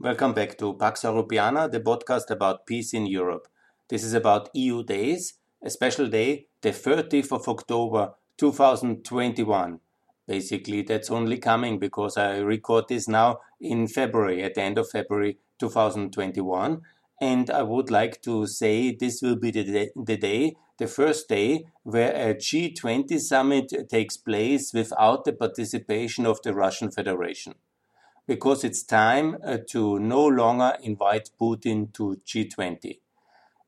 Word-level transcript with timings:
Welcome 0.00 0.32
back 0.32 0.56
to 0.58 0.74
Pax 0.74 1.02
Europiana, 1.02 1.68
the 1.68 1.80
podcast 1.80 2.30
about 2.30 2.66
peace 2.66 2.94
in 2.94 3.06
Europe. 3.06 3.48
This 3.88 4.04
is 4.04 4.14
about 4.14 4.48
EU 4.54 4.84
days, 4.84 5.34
a 5.60 5.70
special 5.70 6.06
day, 6.06 6.46
the 6.60 6.68
30th 6.68 7.32
of 7.32 7.48
October 7.48 8.12
2021. 8.36 9.80
Basically, 10.24 10.82
that's 10.82 11.10
only 11.10 11.38
coming 11.38 11.80
because 11.80 12.16
I 12.16 12.38
record 12.38 12.84
this 12.88 13.08
now 13.08 13.40
in 13.60 13.88
February, 13.88 14.44
at 14.44 14.54
the 14.54 14.62
end 14.62 14.78
of 14.78 14.88
February 14.88 15.38
2021. 15.58 16.80
And 17.20 17.50
I 17.50 17.64
would 17.64 17.90
like 17.90 18.22
to 18.22 18.46
say 18.46 18.94
this 18.94 19.20
will 19.20 19.34
be 19.34 19.50
the 19.50 19.64
day, 19.64 19.90
the 19.96 20.16
day, 20.16 20.54
the 20.78 20.86
first 20.86 21.28
day, 21.28 21.64
where 21.82 22.14
a 22.14 22.36
G20 22.36 23.18
summit 23.18 23.72
takes 23.90 24.16
place 24.16 24.72
without 24.72 25.24
the 25.24 25.32
participation 25.32 26.24
of 26.24 26.40
the 26.42 26.54
Russian 26.54 26.92
Federation 26.92 27.56
because 28.28 28.62
it's 28.62 28.82
time 28.82 29.38
uh, 29.42 29.56
to 29.66 29.98
no 29.98 30.24
longer 30.26 30.76
invite 30.82 31.30
Putin 31.40 31.90
to 31.94 32.20
G20. 32.26 32.98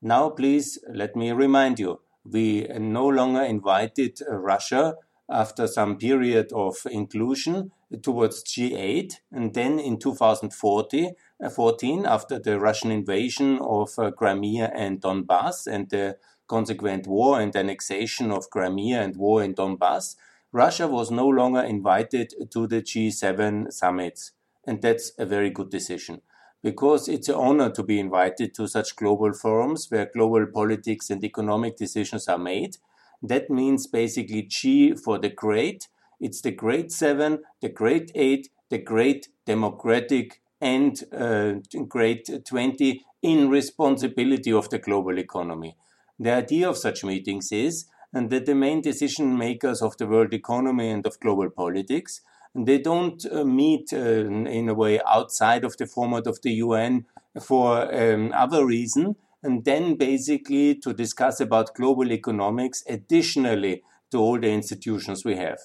Now, 0.03 0.29
please 0.29 0.79
let 0.93 1.17
me 1.17 1.33
remind 1.33 1.79
you, 1.79 2.01
we 2.25 2.69
no 2.79 3.07
longer 3.09 3.43
invited 3.43 4.21
uh, 4.21 4.35
Russia 4.37 4.97
after 5.31 5.67
some 5.67 5.97
period 5.97 6.53
of 6.53 6.77
inclusion 6.91 7.71
towards 8.03 8.45
G8, 8.45 9.15
and 9.33 9.55
then 9.55 9.79
in 9.79 9.99
2014, 9.99 11.15
uh, 11.43 12.09
after 12.09 12.39
the 12.39 12.61
Russian 12.61 12.91
invasion 12.91 13.59
of 13.63 13.99
uh, 13.99 14.11
Crimea 14.11 14.71
and 14.77 15.01
Donbass 15.01 15.67
and 15.67 15.89
the 15.89 16.19
consequent 16.49 17.07
war 17.07 17.41
and 17.41 17.57
annexation 17.57 18.31
of 18.31 18.51
Crimea 18.51 19.01
and 19.01 19.17
war 19.17 19.43
in 19.43 19.55
Donbass, 19.55 20.17
Russia 20.53 20.87
was 20.87 21.11
no 21.11 21.27
longer 21.27 21.63
invited 21.63 22.35
to 22.51 22.67
the 22.67 22.83
G7 22.83 23.73
summits. 23.73 24.33
And 24.67 24.83
that's 24.83 25.13
a 25.19 25.27
very 25.27 25.51
good 25.51 25.71
decision 25.71 26.23
because 26.63 27.09
it's 27.09 27.29
an 27.29 27.35
honor 27.37 27.71
to 27.71 27.83
be 27.83 27.99
invited 27.99 28.55
to 28.55 28.69
such 28.69 28.97
global 28.97 29.33
forums 29.33 29.87
where 29.91 30.11
global 30.13 30.47
politics 30.47 31.09
and 31.11 31.25
economic 31.25 31.77
decisions 31.77 32.29
are 32.29 32.39
made. 32.39 32.77
That 33.23 33.51
means 33.51 33.87
basically 33.87 34.43
G 34.43 34.95
for 34.95 35.19
the 35.19 35.31
great. 35.31 35.89
It's 36.21 36.43
the 36.43 36.51
great 36.51 36.93
seven, 36.93 37.45
the 37.61 37.71
great 37.71 38.13
eight, 38.15 38.51
the 38.69 38.79
great 38.79 39.29
democratic 39.47 40.43
and 40.61 41.03
uh, 41.13 41.55
great 41.89 42.29
20 42.47 43.05
in 43.23 43.49
responsibility 43.49 44.53
of 44.53 44.69
the 44.69 44.79
global 44.79 45.19
economy. 45.19 45.77
The 46.19 46.33
idea 46.33 46.69
of 46.69 46.77
such 46.77 47.05
meetings 47.05 47.51
is 47.53 47.87
and 48.13 48.29
that 48.31 48.45
the 48.47 48.55
main 48.55 48.81
decision 48.81 49.37
makers 49.39 49.81
of 49.81 49.97
the 49.97 50.07
world 50.07 50.35
economy 50.35 50.91
and 50.91 51.07
of 51.07 51.21
global 51.21 51.49
politics 51.51 52.21
they 52.55 52.79
don't 52.79 53.25
uh, 53.31 53.45
meet 53.45 53.93
uh, 53.93 53.97
in 53.97 54.69
a 54.69 54.75
way 54.75 55.01
outside 55.07 55.65
of 55.65 55.77
the 55.77 55.87
format 55.87 56.27
of 56.27 56.43
the 56.43 56.53
UN 56.55 57.07
for 57.41 57.93
um, 57.95 58.33
other 58.35 58.67
reason, 58.67 59.17
and 59.43 59.65
then 59.65 59.95
basically 59.95 60.75
to 60.75 60.93
discuss 60.93 61.41
about 61.41 61.75
global 61.75 62.13
economics 62.13 62.83
additionally 62.89 63.83
to 64.11 64.19
all 64.19 64.39
the 64.39 64.51
institutions 64.51 65.25
we 65.25 65.37
have. 65.37 65.59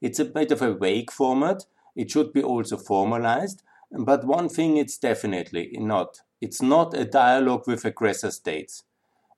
It's 0.00 0.20
a 0.20 0.24
bit 0.24 0.52
of 0.52 0.62
a 0.62 0.74
vague 0.74 1.10
format. 1.10 1.64
It 1.96 2.10
should 2.10 2.32
be 2.32 2.42
also 2.42 2.76
formalized, 2.76 3.62
but 3.90 4.24
one 4.24 4.48
thing 4.48 4.76
it's 4.76 4.96
definitely 4.96 5.70
not. 5.78 6.20
It's 6.40 6.62
not 6.62 6.94
a 6.94 7.04
dialogue 7.04 7.64
with 7.66 7.84
aggressor 7.84 8.30
states. 8.30 8.84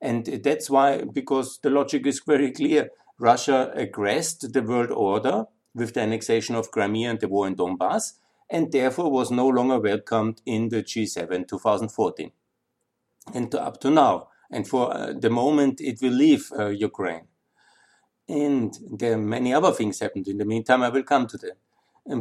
And 0.01 0.27
that's 0.27 0.69
why, 0.69 1.05
because 1.05 1.59
the 1.63 1.71
logic 1.71 2.07
is 2.07 2.21
very 2.27 2.53
clear. 2.53 2.91
Russia 3.19 3.71
aggressed 3.75 4.53
the 4.53 4.63
world 4.63 4.91
order 4.91 5.47
with 5.75 5.95
the 5.95 6.01
annexation 6.01 6.55
of 6.55 6.71
Crimea 6.71 7.11
and 7.11 7.21
the 7.21 7.29
war 7.29 7.47
in 7.47 7.57
Donbass, 7.57 8.15
and 8.51 8.71
therefore 8.71 9.11
was 9.11 9.31
no 9.31 9.49
longer 9.49 9.79
welcomed 9.79 10.43
in 10.45 10.69
the 10.69 10.83
G7 10.83 11.49
2014. 11.49 12.31
And 13.35 13.51
to, 13.51 13.63
up 13.63 13.81
to 13.81 13.91
now, 13.91 14.29
and 14.51 14.69
for 14.69 14.95
uh, 14.95 15.13
the 15.19 15.31
moment 15.31 15.81
it 15.81 16.01
will 16.03 16.13
leave 16.13 16.53
uh, 16.59 16.67
Ukraine. 16.69 17.27
And 18.29 18.77
there 18.91 19.15
are 19.15 19.19
many 19.19 19.53
other 19.53 19.73
things 19.73 20.01
happened 20.01 20.29
in 20.29 20.39
the 20.39 20.45
meantime, 20.45 20.83
I 20.83 20.91
will 20.91 21.03
come 21.03 21.27
to 21.29 21.39
them. 21.39 21.57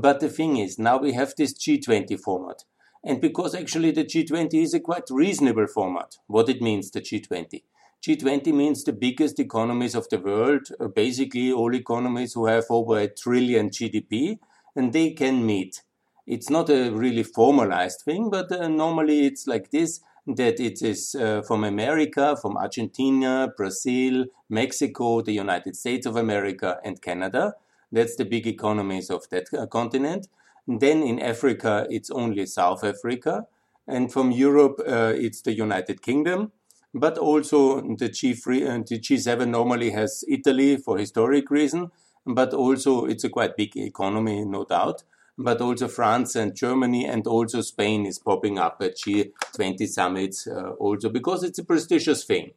But 0.02 0.20
the 0.20 0.30
thing 0.30 0.58
is, 0.58 0.80
now 0.80 0.98
we 0.98 1.14
have 1.14 1.34
this 1.36 1.54
G20 1.54 2.20
format. 2.20 2.64
And 3.04 3.20
because 3.20 3.56
actually 3.56 3.92
the 3.92 4.06
G20 4.06 4.54
is 4.54 4.74
a 4.74 4.80
quite 4.80 5.10
reasonable 5.10 5.68
format, 5.68 6.18
what 6.28 6.50
it 6.50 6.62
means, 6.62 6.92
the 6.92 7.02
G20. 7.02 7.64
G20 8.02 8.52
means 8.52 8.84
the 8.84 8.94
biggest 8.94 9.40
economies 9.40 9.94
of 9.94 10.10
the 10.10 10.18
world, 10.18 10.68
uh, 10.80 10.88
basically 10.88 11.52
all 11.52 11.76
economies 11.76 12.34
who 12.34 12.48
have 12.48 12.66
over 12.72 12.98
a 12.98 13.08
trillion 13.08 13.70
GDP, 13.70 14.40
and 14.76 14.92
they 14.92 15.12
can 15.12 15.46
meet. 15.46 15.84
It's 16.26 16.50
not 16.50 16.70
a 16.72 16.90
really 16.90 17.22
formalized 17.22 18.02
thing, 18.02 18.32
but 18.32 18.52
uh, 18.52 18.68
normally 18.68 19.28
it's 19.28 19.46
like 19.46 19.70
this 19.70 20.00
that 20.28 20.60
it 20.60 20.82
is 20.82 21.16
uh, 21.16 21.42
from 21.44 21.64
America, 21.64 22.38
from 22.42 22.58
Argentina, 22.58 23.52
Brazil, 23.56 24.26
Mexico, 24.50 25.22
the 25.22 25.34
United 25.34 25.76
States 25.76 26.06
of 26.06 26.16
America, 26.16 26.80
and 26.84 27.02
Canada. 27.02 27.54
That's 27.92 28.16
the 28.16 28.26
big 28.26 28.48
economies 28.48 29.10
of 29.10 29.30
that 29.30 29.48
uh, 29.54 29.66
continent. 29.68 30.28
And 30.68 30.80
then 30.80 31.04
in 31.04 31.20
Africa, 31.20 31.88
it's 31.90 32.10
only 32.12 32.46
South 32.46 32.84
Africa. 32.84 33.46
And 33.88 34.12
from 34.14 34.32
Europe, 34.32 34.80
uh, 34.88 35.14
it's 35.16 35.42
the 35.42 35.54
United 35.54 36.02
Kingdom 36.02 36.52
but 36.94 37.18
also 37.18 37.82
the 37.82 38.10
G3, 38.10 38.68
uh, 38.68 38.84
the 38.88 39.00
G7 39.00 39.48
normally 39.48 39.92
has 39.92 40.24
Italy 40.28 40.78
for 40.78 40.98
historic 40.98 41.50
reason, 41.50 41.92
but 42.26 42.54
also 42.54 43.06
it's 43.06 43.24
a 43.24 43.30
quite 43.30 43.56
big 43.56 43.76
economy, 43.78 44.44
no 44.46 44.66
doubt. 44.66 45.04
But 45.38 45.62
also 45.62 45.88
France 45.88 46.36
and 46.36 46.56
Germany 46.56 47.06
and 47.06 47.26
also 47.26 47.62
Spain 47.62 48.06
is 48.06 48.20
popping 48.20 48.60
up 48.60 48.78
at 48.82 48.98
G20 48.98 49.88
summits 49.88 50.46
uh, 50.46 50.72
also 50.72 51.10
because 51.10 51.44
it's 51.44 51.60
a 51.60 51.64
prestigious 51.64 52.26
thing. 52.26 52.52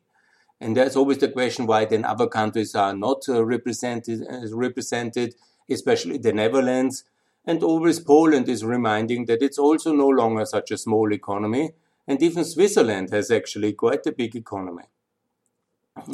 And 0.61 0.77
there's 0.77 0.97
always 0.97 1.19
the 1.19 1.29
question 1.29 1.67
why 1.67 1.85
then 1.85 2.05
other 2.05 2.27
countries 2.27 2.75
are 2.75 2.95
not 2.95 3.29
uh, 3.29 3.45
represented, 3.45 4.27
uh, 4.29 4.55
represented, 4.55 5.35
especially 5.71 6.19
the 6.19 6.33
Netherlands. 6.33 7.05
And 7.47 7.63
always 7.63 8.01
Poland 8.01 8.49
is 8.49 8.65
reminding 8.65 9.27
that 9.27 9.43
it's 9.43 9.59
also 9.59 9.93
no 9.93 10.09
longer 10.09 10.45
such 10.45 10.71
a 10.71 10.79
small 10.79 11.13
economy 11.13 11.73
and 12.07 12.23
even 12.23 12.45
Switzerland 12.45 13.11
has 13.11 13.31
actually 13.31 13.73
quite 13.73 14.07
a 14.07 14.13
big 14.13 14.37
economy. 14.37 14.85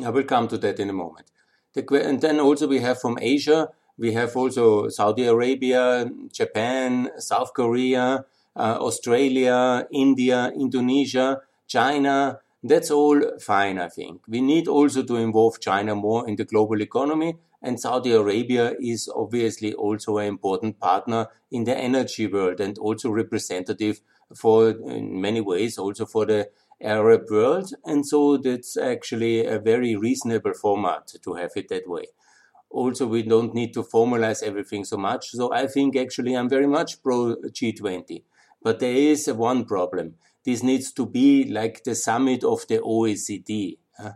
I 0.05 0.11
will 0.11 0.25
come 0.25 0.49
to 0.49 0.59
that 0.59 0.79
in 0.79 0.91
a 0.91 0.93
moment. 0.93 1.31
The, 1.75 1.85
and 2.07 2.21
then 2.21 2.41
also 2.41 2.67
we 2.67 2.81
have 2.81 3.01
from 3.01 3.19
Asia, 3.21 3.69
we 3.97 4.13
have 4.13 4.37
also 4.37 4.89
Saudi 4.89 5.27
Arabia, 5.27 6.11
Japan, 6.33 7.11
South 7.19 7.53
Korea, 7.55 8.25
uh, 8.57 8.79
Australia, 8.81 9.87
India, 9.93 10.53
Indonesia, 10.55 11.41
China. 11.67 12.41
That's 12.63 12.91
all 12.91 13.21
fine, 13.39 13.79
I 13.79 13.89
think. 13.89 14.23
We 14.27 14.41
need 14.41 14.69
also 14.69 15.03
to 15.03 15.17
involve 15.17 15.61
China 15.61 15.95
more 15.95 16.29
in 16.29 16.37
the 16.37 16.45
global 16.45 16.81
economy. 16.83 17.37
And 17.63 17.79
Saudi 17.79 18.13
Arabia 18.13 18.75
is 18.81 19.11
obviously 19.15 19.75
also 19.75 20.17
an 20.19 20.29
important 20.29 20.81
partner 20.81 21.29
in 21.51 21.65
the 21.65 21.77
energy 21.77 22.27
world 22.27 22.61
and 22.61 22.79
also 22.79 23.11
representative 23.11 24.01
for 24.37 24.71
in 24.71 25.21
many 25.21 25.41
ways 25.41 25.79
also 25.79 26.07
for 26.07 26.27
the 26.27 26.51
Arab 26.81 27.23
world. 27.31 27.73
And 27.85 28.07
so 28.07 28.37
that's 28.37 28.77
actually 28.77 29.45
a 29.47 29.59
very 29.59 29.97
reasonable 29.97 30.55
format 30.55 31.13
to 31.23 31.35
have 31.35 31.53
it 31.57 31.69
that 31.69 31.89
way. 31.89 32.07
Also, 32.71 33.07
we 33.07 33.23
don't 33.23 33.53
need 33.55 33.75
to 33.75 33.83
formalize 33.83 34.43
everything 34.43 34.85
so 34.85 34.97
much. 34.97 35.31
So 35.31 35.53
I 35.53 35.67
think 35.67 35.97
actually 35.97 36.35
I'm 36.35 36.49
very 36.49 36.69
much 36.69 37.03
pro 37.03 37.37
G20. 37.37 38.23
But 38.63 38.79
there 38.79 38.95
is 38.95 39.27
one 39.33 39.65
problem. 39.65 40.15
This 40.45 40.63
needs 40.63 40.93
to 40.93 41.07
be 41.07 41.51
like 41.51 41.83
the 41.85 41.95
summit 41.95 42.45
of 42.45 42.67
the 42.69 42.79
OECD 42.79 43.79
uh, 43.99 44.13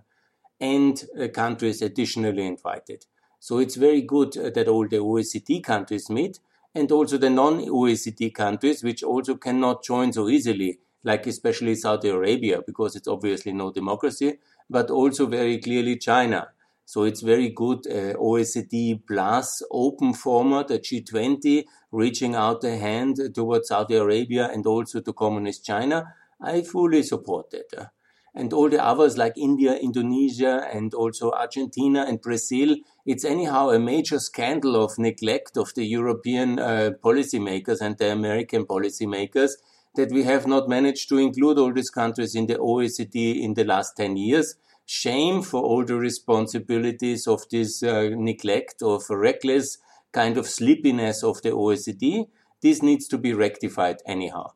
and 0.61 1.05
uh, 1.21 1.29
countries 1.29 1.83
additionally 1.83 2.47
invited. 2.47 3.07
So 3.41 3.59
it's 3.59 3.75
very 3.75 4.03
good 4.03 4.37
uh, 4.37 4.51
that 4.51 4.69
all 4.69 4.87
the 4.89 4.99
OECD 4.99 5.63
countries 5.63 6.09
meet 6.09 6.39
and 6.75 6.91
also 6.91 7.17
the 7.17 7.31
non-OECD 7.31 8.35
countries, 8.35 8.83
which 8.83 9.03
also 9.03 9.37
cannot 9.37 9.85
join 9.85 10.13
so 10.13 10.29
easily, 10.29 10.79
like 11.05 11.27
especially 11.27 11.75
Saudi 11.75 12.09
Arabia, 12.09 12.61
because 12.67 12.97
it's 12.97 13.09
obviously 13.09 13.53
no 13.53 13.71
democracy, 13.71 14.39
but 14.69 14.91
also 14.91 15.27
very 15.27 15.59
clearly 15.59 15.97
China. 15.97 16.49
So 16.87 17.05
it's 17.05 17.23
very 17.23 17.49
good 17.49 17.87
uh, 17.87 18.15
OECD 18.15 19.01
plus 19.07 19.63
open 19.71 20.13
format, 20.13 20.71
a 20.71 20.79
G20 20.79 21.65
reaching 21.93 22.35
out 22.35 22.63
a 22.65 22.77
hand 22.77 23.19
towards 23.35 23.69
Saudi 23.69 23.97
Arabia 23.97 24.51
and 24.53 24.67
also 24.67 25.01
to 25.01 25.13
communist 25.13 25.65
China. 25.65 26.15
I 26.41 26.63
fully 26.63 27.03
support 27.03 27.51
that. 27.51 27.91
And 28.35 28.53
all 28.53 28.69
the 28.69 28.85
others 28.85 29.17
like 29.17 29.39
India, 29.39 29.75
Indonesia, 29.77 30.69
and 30.73 30.93
also 30.93 31.31
Argentina 31.31 32.05
and 32.07 32.21
Brazil, 32.21 32.77
it's 33.07 33.25
anyhow 33.25 33.71
a 33.71 33.79
major 33.79 34.19
scandal 34.19 34.83
of 34.83 34.99
neglect 34.99 35.57
of 35.57 35.75
the 35.75 35.85
European 35.85 36.59
uh, 36.59 36.91
policymakers 37.03 37.81
and 37.81 37.99
the 37.99 38.11
American 38.11 38.65
policymakers 38.65 39.53
that 39.95 40.11
we 40.11 40.25
have 40.25 40.47
not 40.47 40.69
managed 40.69 41.09
to 41.09 41.19
include 41.19 41.59
all 41.59 41.73
these 41.73 41.91
countries 41.91 42.35
in 42.35 42.47
the 42.47 42.57
OECD 42.57 43.41
in 43.43 43.55
the 43.55 43.65
last 43.65 43.97
10 43.97 44.17
years. 44.17 44.57
Shame 44.87 45.43
for 45.43 45.63
all 45.63 45.85
the 45.85 45.97
responsibilities 45.97 47.27
of 47.27 47.43
this 47.51 47.83
uh, 47.83 48.11
neglect 48.13 48.83
of 48.83 49.05
reckless 49.09 49.79
kind 50.13 50.37
of 50.37 50.47
sleepiness 50.47 51.23
of 51.23 51.41
the 51.43 51.51
OECD. 51.51 52.27
This 52.63 52.83
needs 52.83 53.07
to 53.09 53.19
be 53.19 53.33
rectified 53.33 53.99
anyhow. 54.07 54.53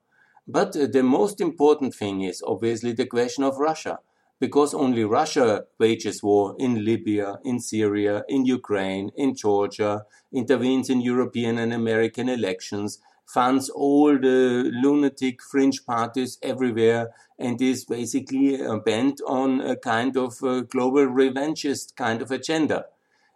But 0.46 0.74
uh, 0.76 0.86
the 0.90 1.02
most 1.02 1.40
important 1.40 1.94
thing 1.94 2.22
is 2.22 2.42
obviously 2.46 2.92
the 2.92 3.06
question 3.06 3.44
of 3.44 3.58
Russia, 3.58 3.98
because 4.40 4.72
only 4.74 5.04
Russia 5.04 5.64
wages 5.78 6.22
war 6.22 6.54
in 6.58 6.84
Libya, 6.84 7.38
in 7.44 7.60
Syria, 7.60 8.24
in 8.28 8.44
Ukraine, 8.44 9.10
in 9.16 9.34
Georgia, 9.34 10.04
intervenes 10.32 10.88
in 10.90 11.00
European 11.00 11.58
and 11.58 11.72
American 11.72 12.28
elections, 12.28 12.98
funds 13.26 13.68
all 13.68 14.18
the 14.18 14.70
lunatic 14.82 15.42
fringe 15.42 15.84
parties 15.84 16.38
everywhere, 16.42 17.10
and 17.38 17.60
is 17.60 17.84
basically 17.84 18.62
uh, 18.64 18.76
bent 18.76 19.20
on 19.26 19.60
a 19.60 19.76
kind 19.76 20.16
of 20.16 20.42
uh, 20.42 20.60
global 20.60 21.06
revanchist 21.06 21.94
kind 21.96 22.22
of 22.22 22.30
agenda. 22.30 22.86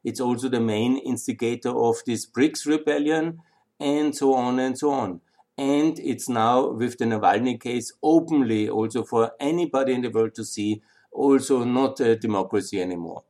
It's 0.04 0.20
also 0.20 0.48
the 0.48 0.60
main 0.60 0.96
instigator 0.98 1.70
of 1.70 1.96
this 2.06 2.26
BRICS 2.26 2.66
rebellion, 2.66 3.40
and 3.78 4.14
so 4.14 4.34
on 4.34 4.58
and 4.58 4.78
so 4.78 4.90
on. 4.90 5.20
And 5.58 5.98
it's 5.98 6.28
now, 6.28 6.70
with 6.70 6.98
the 6.98 7.04
Navalny 7.04 7.60
case, 7.60 7.92
openly 8.02 8.68
also 8.68 9.04
for 9.04 9.32
anybody 9.38 9.92
in 9.92 10.02
the 10.02 10.10
world 10.10 10.34
to 10.36 10.44
see, 10.44 10.82
also 11.12 11.64
not 11.64 12.00
a 12.00 12.16
democracy 12.16 12.80
anymore. 12.80 13.24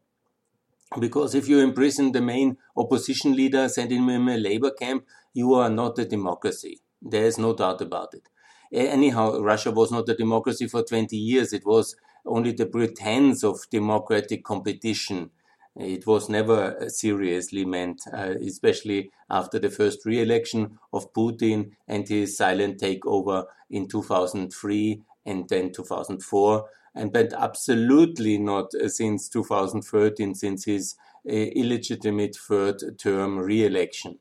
Because 0.99 1.34
if 1.34 1.49
you 1.49 1.58
imprison 1.61 2.12
the 2.12 2.20
main 2.20 2.58
opposition 2.76 3.34
leader, 3.34 3.69
send 3.69 3.90
him 3.90 4.08
in 4.11 4.29
a 4.29 4.37
labor 4.37 4.70
camp, 4.70 5.06
you 5.32 5.55
are 5.55 5.70
not 5.70 5.99
a 5.99 6.05
democracy. 6.05 6.81
There 7.00 7.25
is 7.25 7.38
no 7.38 7.55
doubt 7.55 7.81
about 7.81 8.12
it. 8.14 8.29
Anyhow, 8.73 9.40
Russia 9.40 9.70
was 9.70 9.90
not 9.90 10.08
a 10.08 10.14
democracy 10.14 10.67
for 10.69 10.82
20 10.82 11.17
years. 11.17 11.52
It 11.52 11.64
was 11.67 11.96
only 12.26 12.52
the 12.52 12.67
pretense 12.67 13.43
of 13.43 13.69
democratic 13.70 14.44
competition. 14.44 15.31
It 15.75 16.06
was 16.06 16.29
never 16.29 16.88
seriously 16.90 17.64
meant, 17.64 18.02
uh, 18.12 18.34
especially 18.43 19.11
after 19.31 19.58
the 19.58 19.70
first 19.70 20.05
re 20.05 20.20
election 20.20 20.79
of 20.93 21.12
Putin 21.14 21.73
and 21.88 22.06
his 22.06 22.37
silent 22.37 22.79
takeover 22.81 23.46
in 23.70 23.88
2003 23.88 25.02
and 25.24 25.48
then 25.48 25.72
2004 25.72 26.69
and 26.94 27.12
but 27.12 27.32
absolutely 27.32 28.38
not 28.38 28.74
uh, 28.74 28.88
since 28.88 29.28
2013, 29.28 30.34
since 30.34 30.64
his 30.64 30.94
uh, 31.28 31.32
illegitimate 31.32 32.36
third 32.36 32.98
term 32.98 33.38
re-election. 33.38 34.19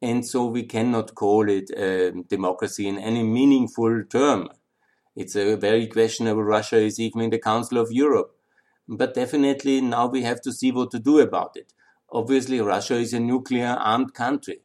And 0.00 0.26
so 0.26 0.46
we 0.46 0.64
cannot 0.64 1.14
call 1.14 1.48
it 1.48 1.70
a 1.70 2.12
democracy 2.28 2.88
in 2.88 2.98
any 2.98 3.22
meaningful 3.22 4.04
term. 4.04 4.48
It's 5.16 5.36
a 5.36 5.56
very 5.56 5.86
questionable 5.86 6.42
Russia 6.42 6.76
is 6.76 6.98
even 6.98 7.22
in 7.22 7.30
the 7.30 7.38
Council 7.38 7.78
of 7.78 7.92
Europe. 7.92 8.36
But 8.88 9.14
definitely 9.14 9.80
now 9.80 10.06
we 10.06 10.22
have 10.22 10.40
to 10.42 10.52
see 10.52 10.72
what 10.72 10.90
to 10.90 10.98
do 10.98 11.20
about 11.20 11.52
it. 11.56 11.72
Obviously, 12.10 12.60
Russia 12.60 12.96
is 12.96 13.14
a 13.14 13.20
nuclear 13.20 13.76
armed 13.78 14.12
country. 14.12 14.60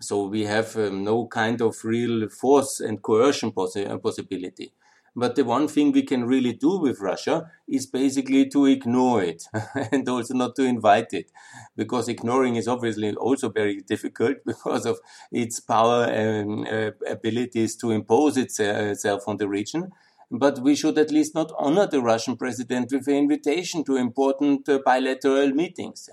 So 0.00 0.26
we 0.26 0.44
have 0.44 0.76
um, 0.76 1.04
no 1.04 1.26
kind 1.26 1.60
of 1.62 1.84
real 1.84 2.28
force 2.28 2.80
and 2.80 3.00
coercion 3.02 3.52
possi- 3.52 4.02
possibility. 4.02 4.72
But 5.16 5.36
the 5.36 5.44
one 5.44 5.68
thing 5.68 5.92
we 5.92 6.02
can 6.02 6.24
really 6.24 6.52
do 6.52 6.78
with 6.78 7.00
Russia 7.00 7.50
is 7.68 7.86
basically 7.86 8.48
to 8.50 8.66
ignore 8.66 9.22
it 9.22 9.44
and 9.92 10.08
also 10.08 10.34
not 10.34 10.56
to 10.56 10.64
invite 10.64 11.12
it. 11.12 11.30
Because 11.76 12.08
ignoring 12.08 12.56
is 12.56 12.66
obviously 12.66 13.14
also 13.14 13.48
very 13.48 13.80
difficult 13.80 14.38
because 14.46 14.86
of 14.86 14.98
its 15.30 15.60
power 15.60 16.04
and 16.04 16.66
uh, 16.66 16.90
abilities 17.08 17.76
to 17.76 17.92
impose 17.92 18.36
itself 18.36 19.22
on 19.28 19.36
the 19.36 19.48
region. 19.48 19.92
But 20.30 20.58
we 20.58 20.74
should 20.74 20.98
at 20.98 21.12
least 21.12 21.34
not 21.34 21.52
honor 21.58 21.86
the 21.86 22.02
Russian 22.02 22.36
president 22.36 22.90
with 22.90 23.06
an 23.06 23.14
invitation 23.14 23.84
to 23.84 23.96
important 23.96 24.68
uh, 24.68 24.80
bilateral 24.84 25.50
meetings. 25.50 26.10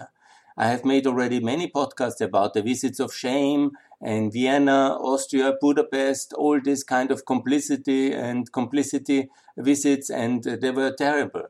I 0.57 0.67
have 0.67 0.85
made 0.85 1.07
already 1.07 1.39
many 1.39 1.67
podcasts 1.71 2.21
about 2.21 2.53
the 2.53 2.61
visits 2.61 2.99
of 2.99 3.13
shame 3.13 3.71
and 4.01 4.33
Vienna, 4.33 4.97
Austria, 4.99 5.53
Budapest, 5.61 6.33
all 6.33 6.59
this 6.59 6.83
kind 6.83 7.11
of 7.11 7.25
complicity 7.25 8.11
and 8.13 8.51
complicity 8.51 9.29
visits, 9.57 10.09
and 10.09 10.45
uh, 10.47 10.57
they 10.59 10.71
were 10.71 10.91
terrible. 10.97 11.43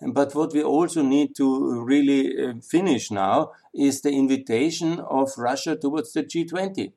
But 0.00 0.34
what 0.34 0.52
we 0.52 0.62
also 0.62 1.02
need 1.02 1.34
to 1.36 1.82
really 1.82 2.36
uh, 2.36 2.54
finish 2.60 3.10
now 3.10 3.52
is 3.74 4.02
the 4.02 4.10
invitation 4.10 5.00
of 5.00 5.32
Russia 5.38 5.76
towards 5.76 6.12
the 6.12 6.24
G20. 6.24 6.92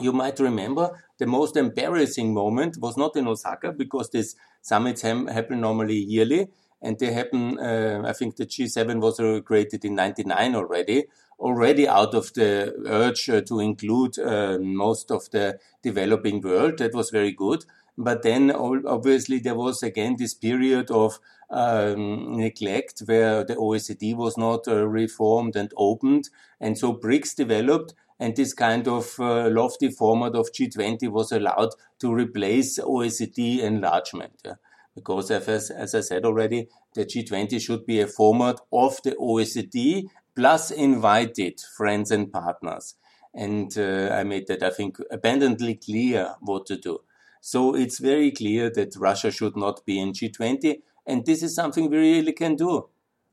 You 0.00 0.12
might 0.12 0.38
remember 0.38 1.02
the 1.18 1.26
most 1.26 1.56
embarrassing 1.56 2.32
moment 2.32 2.78
was 2.78 2.96
not 2.96 3.16
in 3.16 3.26
Osaka 3.26 3.72
because 3.72 4.10
these 4.10 4.36
summits 4.62 5.02
happen 5.02 5.60
normally 5.60 5.96
yearly 5.96 6.48
and 6.80 6.98
they 6.98 7.12
happen, 7.12 7.58
uh, 7.58 8.02
I 8.04 8.12
think 8.12 8.36
the 8.36 8.46
G7 8.46 9.00
was 9.00 9.20
created 9.44 9.84
in 9.84 9.94
99 9.94 10.54
already 10.54 11.06
already 11.38 11.86
out 11.86 12.14
of 12.14 12.32
the 12.34 12.74
urge 12.86 13.28
uh, 13.30 13.40
to 13.42 13.60
include 13.60 14.18
uh, 14.18 14.58
most 14.60 15.10
of 15.10 15.30
the 15.30 15.58
developing 15.82 16.40
world. 16.40 16.78
That 16.78 16.94
was 16.94 17.10
very 17.10 17.32
good. 17.32 17.64
But 17.96 18.22
then 18.22 18.52
obviously 18.52 19.40
there 19.40 19.56
was 19.56 19.82
again 19.82 20.16
this 20.18 20.34
period 20.34 20.90
of 20.90 21.18
um, 21.50 22.36
neglect 22.36 23.02
where 23.06 23.42
the 23.44 23.56
OECD 23.56 24.14
was 24.14 24.36
not 24.36 24.68
uh, 24.68 24.86
reformed 24.86 25.56
and 25.56 25.72
opened. 25.76 26.28
And 26.60 26.78
so 26.78 26.92
BRICS 26.92 27.34
developed 27.34 27.94
and 28.20 28.36
this 28.36 28.52
kind 28.52 28.86
of 28.86 29.14
uh, 29.18 29.48
lofty 29.48 29.90
format 29.90 30.34
of 30.34 30.52
G20 30.52 31.08
was 31.08 31.32
allowed 31.32 31.70
to 32.00 32.12
replace 32.12 32.78
OECD 32.78 33.60
enlargement. 33.60 34.40
Yeah? 34.44 34.54
Because 34.98 35.30
as, 35.30 35.70
as 35.70 35.94
I 35.94 36.00
said 36.00 36.24
already, 36.24 36.68
the 36.94 37.04
G20 37.04 37.60
should 37.60 37.86
be 37.86 38.00
a 38.00 38.06
format 38.06 38.60
of 38.72 39.00
the 39.02 39.12
OECD 39.12 40.08
plus 40.34 40.70
invited 40.70 41.60
friends 41.76 42.10
and 42.10 42.32
partners. 42.32 42.94
And 43.34 43.76
uh, 43.76 44.10
I 44.12 44.24
made 44.24 44.46
that, 44.48 44.62
I 44.62 44.70
think, 44.70 44.98
abundantly 45.10 45.74
clear 45.76 46.34
what 46.40 46.66
to 46.66 46.76
do. 46.76 47.00
So 47.40 47.74
it's 47.74 47.98
very 47.98 48.30
clear 48.30 48.70
that 48.70 48.96
Russia 48.96 49.30
should 49.30 49.56
not 49.56 49.84
be 49.86 50.00
in 50.00 50.12
G20. 50.12 50.80
And 51.06 51.24
this 51.24 51.42
is 51.42 51.54
something 51.54 51.88
we 51.88 51.96
really 51.96 52.32
can 52.32 52.56
do. 52.56 52.88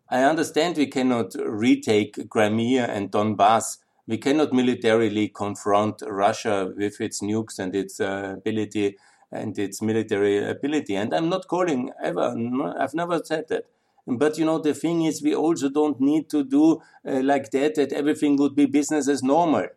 I 0.09 0.23
understand 0.23 0.77
we 0.77 0.87
cannot 0.87 1.33
retake 1.35 2.29
Crimea 2.29 2.85
and 2.85 3.11
Donbass. 3.11 3.77
We 4.07 4.17
cannot 4.19 4.53
militarily 4.53 5.29
confront 5.29 6.03
Russia 6.05 6.71
with 6.77 7.01
its 7.01 7.21
nukes 7.21 7.57
and 7.57 7.75
its 7.75 7.99
uh, 7.99 8.35
ability 8.37 8.97
and 9.31 9.57
its 9.57 9.81
military 9.81 10.43
ability. 10.43 10.95
And 10.95 11.13
I'm 11.13 11.29
not 11.29 11.47
calling 11.47 11.91
ever, 12.03 12.35
I've 12.79 12.93
never 12.93 13.21
said 13.23 13.47
that. 13.49 13.65
But 14.07 14.37
you 14.37 14.45
know, 14.45 14.59
the 14.59 14.73
thing 14.73 15.03
is, 15.03 15.23
we 15.23 15.33
also 15.33 15.69
don't 15.69 15.99
need 15.99 16.29
to 16.29 16.43
do 16.43 16.81
uh, 17.07 17.21
like 17.23 17.49
that, 17.51 17.75
that 17.75 17.91
everything 17.91 18.37
would 18.37 18.55
be 18.55 18.67
business 18.67 19.07
as 19.07 19.23
normal 19.23 19.67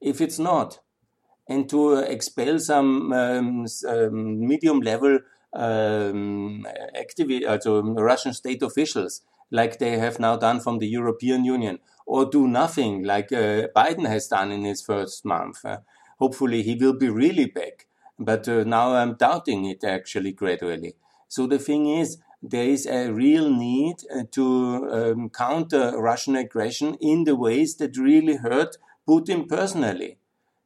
if 0.00 0.20
it's 0.20 0.38
not. 0.38 0.80
And 1.48 1.68
to 1.70 1.96
uh, 1.96 2.00
expel 2.00 2.58
some 2.58 3.12
um, 3.12 3.66
um, 3.88 4.46
medium 4.46 4.80
level 4.80 5.18
um, 5.52 6.66
activi- 6.96 7.48
also 7.48 7.82
Russian 7.82 8.34
state 8.34 8.62
officials, 8.62 9.22
like 9.50 9.78
they 9.78 9.98
have 9.98 10.18
now 10.20 10.36
done 10.36 10.60
from 10.60 10.78
the 10.78 10.88
European 10.88 11.44
Union, 11.44 11.78
or 12.04 12.24
do 12.24 12.46
nothing 12.46 13.04
like 13.04 13.32
uh, 13.32 13.68
Biden 13.74 14.06
has 14.06 14.28
done 14.28 14.52
in 14.52 14.64
his 14.64 14.82
first 14.82 15.24
month. 15.24 15.64
Uh, 15.64 15.78
hopefully, 16.18 16.62
he 16.62 16.74
will 16.74 16.92
be 16.94 17.08
really 17.08 17.46
back. 17.46 17.86
But 18.18 18.48
uh, 18.48 18.64
now 18.64 18.94
I'm 18.94 19.14
doubting 19.14 19.64
it 19.66 19.84
actually 19.84 20.32
gradually. 20.32 20.94
So 21.28 21.46
the 21.46 21.58
thing 21.58 21.86
is, 21.88 22.18
there 22.42 22.68
is 22.68 22.86
a 22.86 23.12
real 23.12 23.50
need 23.50 23.96
uh, 24.14 24.22
to 24.32 24.88
um, 24.90 25.30
counter 25.30 25.98
Russian 26.00 26.36
aggression 26.36 26.94
in 27.00 27.24
the 27.24 27.34
ways 27.34 27.76
that 27.76 27.96
really 27.96 28.36
hurt 28.36 28.76
Putin 29.08 29.48
personally. 29.48 30.18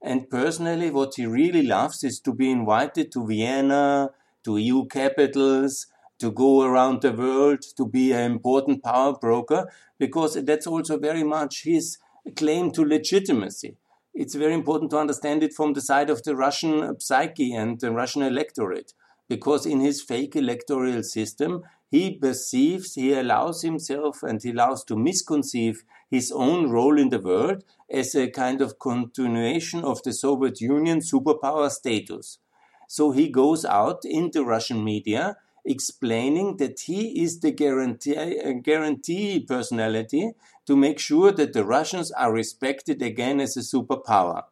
And 0.02 0.30
personally, 0.30 0.90
what 0.90 1.14
he 1.16 1.26
really 1.26 1.62
loves 1.62 2.04
is 2.04 2.21
to 2.21 2.33
be 2.33 2.50
invited 2.50 3.12
to 3.12 3.26
Vienna, 3.26 4.11
to 4.45 4.57
EU 4.57 4.87
capitals, 4.87 5.87
to 6.19 6.30
go 6.30 6.62
around 6.62 7.02
the 7.02 7.12
world, 7.12 7.62
to 7.76 7.87
be 7.87 8.12
an 8.12 8.33
important 8.33 8.83
power 8.83 9.14
broker, 9.14 9.71
because 9.99 10.35
that's 10.45 10.66
also 10.66 10.99
very 10.99 11.25
much 11.25 11.64
his 11.64 11.99
claim 12.37 12.71
to 12.73 12.85
legitimacy. 12.85 13.76
It's 14.20 14.34
very 14.34 14.52
important 14.52 14.90
to 14.90 14.98
understand 14.98 15.42
it 15.42 15.54
from 15.54 15.72
the 15.72 15.80
side 15.80 16.10
of 16.10 16.24
the 16.24 16.36
Russian 16.36 17.00
psyche 17.00 17.54
and 17.54 17.80
the 17.80 17.90
Russian 17.90 18.20
electorate 18.20 18.92
because 19.30 19.64
in 19.64 19.80
his 19.80 20.02
fake 20.02 20.36
electoral 20.36 21.02
system, 21.02 21.62
he 21.90 22.18
perceives, 22.18 22.96
he 22.96 23.14
allows 23.14 23.62
himself 23.62 24.22
and 24.22 24.42
he 24.42 24.50
allows 24.50 24.84
to 24.84 24.94
misconceive 24.94 25.84
his 26.10 26.30
own 26.32 26.68
role 26.68 26.98
in 26.98 27.08
the 27.08 27.18
world 27.18 27.64
as 27.90 28.14
a 28.14 28.28
kind 28.28 28.60
of 28.60 28.78
continuation 28.78 29.82
of 29.84 30.02
the 30.02 30.12
Soviet 30.12 30.60
Union 30.60 30.98
superpower 30.98 31.70
status. 31.70 32.40
So 32.88 33.12
he 33.12 33.30
goes 33.30 33.64
out 33.64 34.04
in 34.04 34.32
the 34.34 34.44
Russian 34.44 34.84
media 34.84 35.38
explaining 35.64 36.56
that 36.58 36.80
he 36.80 37.22
is 37.22 37.40
the 37.40 37.50
guarantee, 37.50 38.60
guarantee 38.62 39.40
personality 39.40 40.32
to 40.66 40.76
make 40.76 40.98
sure 40.98 41.32
that 41.32 41.52
the 41.52 41.64
Russians 41.64 42.10
are 42.12 42.32
respected 42.32 43.02
again 43.02 43.40
as 43.40 43.56
a 43.56 43.60
superpower. 43.60 44.42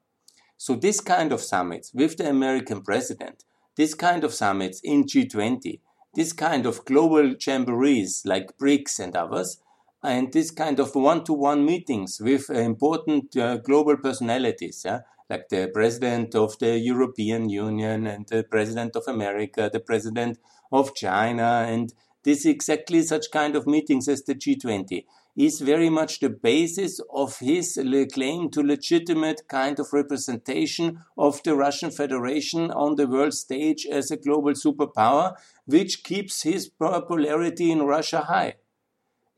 So 0.57 0.75
this 0.75 1.01
kind 1.01 1.33
of 1.33 1.41
summits 1.41 1.93
with 1.95 2.17
the 2.17 2.29
American 2.29 2.83
president 2.83 3.45
this 3.79 3.95
kind 3.95 4.25
of 4.25 4.35
summits 4.35 4.81
in 4.83 5.05
G20, 5.05 5.79
this 6.15 6.33
kind 6.33 6.67
of 6.67 6.85
global 6.85 7.37
jamborees 7.37 8.23
like 8.27 8.59
BRICS 8.59 8.99
and 8.99 9.15
others, 9.17 9.63
and 10.03 10.33
this 10.33 10.51
kind 10.51 10.81
of 10.81 10.97
one-to-one 10.97 11.65
meetings 11.65 12.21
with 12.21 12.51
uh, 12.51 12.55
important 12.55 13.37
uh, 13.37 13.59
global 13.59 13.97
personalities, 13.97 14.83
yeah, 14.85 15.01
like 15.31 15.49
the 15.49 15.71
president 15.73 16.35
of 16.35 16.59
the 16.59 16.77
European 16.77 17.49
Union 17.49 18.09
and 18.09 18.27
the 18.27 18.43
president 18.43 18.97
of 18.97 19.05
America, 19.07 19.71
the 19.73 19.81
president 19.81 20.39
of 20.73 20.95
China, 20.95 21.65
and 21.69 21.93
this 22.25 22.45
exactly 22.45 23.03
such 23.03 23.31
kind 23.31 23.57
of 23.57 23.67
meetings 23.67 24.09
as 24.09 24.23
the 24.23 24.35
G20 24.35 25.05
is 25.39 25.61
very 25.61 25.89
much 25.89 26.19
the 26.19 26.29
basis 26.29 27.01
of 27.15 27.39
his 27.39 27.79
claim 28.13 28.51
to 28.51 28.61
legitimate 28.61 29.47
kind 29.47 29.79
of 29.79 29.87
representation 29.93 30.99
of 31.17 31.41
the 31.45 31.55
Russian 31.55 31.93
Federation 31.93 32.73
on 32.73 32.97
the 32.97 33.07
world 33.07 33.35
stage 33.35 33.87
as 33.87 34.11
a 34.11 34.17
global 34.17 34.53
superpower, 34.53 35.37
which 35.65 36.03
keeps 36.03 36.43
his 36.43 36.69
popularity 36.69 37.71
in 37.71 37.83
Russia 37.83 38.23
high. 38.23 38.57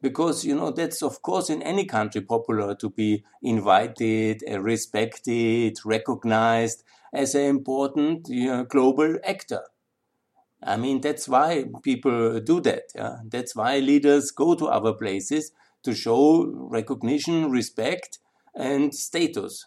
Because, 0.00 0.46
you 0.46 0.56
know, 0.56 0.70
that's 0.70 1.02
of 1.02 1.20
course 1.20 1.50
in 1.50 1.62
any 1.62 1.84
country 1.84 2.22
popular 2.22 2.74
to 2.76 2.88
be 2.88 3.22
invited, 3.42 4.42
uh, 4.50 4.58
respected, 4.58 5.76
recognized 5.84 6.82
as 7.12 7.34
an 7.34 7.42
important 7.42 8.26
you 8.30 8.46
know, 8.46 8.64
global 8.64 9.18
actor. 9.22 9.60
I 10.62 10.76
mean, 10.76 11.00
that's 11.00 11.28
why 11.28 11.64
people 11.82 12.40
do 12.40 12.60
that. 12.60 12.84
Yeah? 12.94 13.16
That's 13.24 13.56
why 13.56 13.78
leaders 13.78 14.30
go 14.30 14.54
to 14.54 14.66
other 14.66 14.92
places 14.92 15.52
to 15.82 15.94
show 15.94 16.46
recognition, 16.46 17.50
respect, 17.50 18.18
and 18.54 18.94
status. 18.94 19.66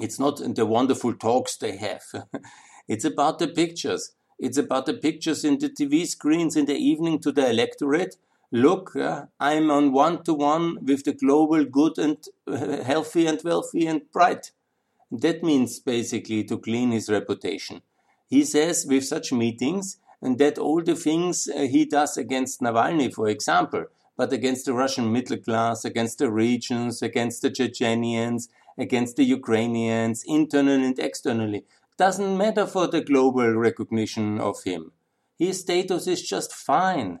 It's 0.00 0.18
not 0.18 0.40
the 0.54 0.66
wonderful 0.66 1.14
talks 1.14 1.56
they 1.56 1.76
have. 1.76 2.02
it's 2.88 3.04
about 3.04 3.38
the 3.38 3.48
pictures. 3.48 4.12
It's 4.38 4.58
about 4.58 4.86
the 4.86 4.94
pictures 4.94 5.44
in 5.44 5.58
the 5.58 5.68
TV 5.68 6.06
screens 6.06 6.56
in 6.56 6.66
the 6.66 6.76
evening 6.76 7.20
to 7.20 7.32
the 7.32 7.50
electorate. 7.50 8.16
Look, 8.52 8.96
uh, 8.96 9.26
I'm 9.38 9.70
on 9.70 9.92
one 9.92 10.24
to 10.24 10.34
one 10.34 10.84
with 10.84 11.04
the 11.04 11.12
global 11.12 11.64
good 11.64 11.98
and 11.98 12.16
uh, 12.46 12.82
healthy 12.82 13.26
and 13.26 13.40
wealthy 13.44 13.86
and 13.86 14.10
bright. 14.10 14.50
That 15.12 15.42
means 15.42 15.78
basically 15.78 16.44
to 16.44 16.58
clean 16.58 16.90
his 16.90 17.08
reputation. 17.08 17.82
He 18.30 18.44
says 18.44 18.86
with 18.86 19.04
such 19.04 19.32
meetings 19.32 19.98
and 20.22 20.38
that 20.38 20.56
all 20.56 20.82
the 20.82 20.94
things 20.94 21.48
uh, 21.48 21.62
he 21.62 21.84
does 21.84 22.16
against 22.16 22.60
Navalny, 22.60 23.12
for 23.12 23.28
example, 23.28 23.86
but 24.16 24.32
against 24.32 24.66
the 24.66 24.72
Russian 24.72 25.12
middle 25.12 25.38
class, 25.38 25.84
against 25.84 26.18
the 26.18 26.30
regions, 26.30 27.02
against 27.02 27.42
the 27.42 27.50
Chechenians, 27.50 28.48
against 28.78 29.16
the 29.16 29.24
Ukrainians, 29.24 30.22
internally 30.26 30.86
and 30.86 30.98
externally. 30.98 31.64
Doesn't 31.98 32.38
matter 32.38 32.66
for 32.66 32.86
the 32.86 33.00
global 33.00 33.52
recognition 33.54 34.40
of 34.40 34.62
him. 34.62 34.92
His 35.36 35.60
status 35.60 36.06
is 36.06 36.22
just 36.22 36.52
fine 36.52 37.18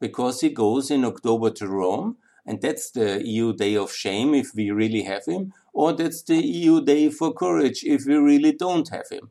because 0.00 0.40
he 0.40 0.50
goes 0.50 0.90
in 0.90 1.04
October 1.04 1.50
to 1.50 1.68
Rome, 1.68 2.16
and 2.46 2.62
that's 2.62 2.90
the 2.90 3.20
EU 3.26 3.52
Day 3.52 3.76
of 3.76 3.92
Shame 3.92 4.32
if 4.32 4.54
we 4.54 4.70
really 4.70 5.02
have 5.02 5.26
him, 5.26 5.52
or 5.74 5.92
that's 5.92 6.22
the 6.22 6.36
EU 6.36 6.82
Day 6.82 7.10
for 7.10 7.34
Courage 7.34 7.82
if 7.84 8.06
we 8.06 8.14
really 8.14 8.52
don't 8.52 8.88
have 8.88 9.08
him. 9.10 9.30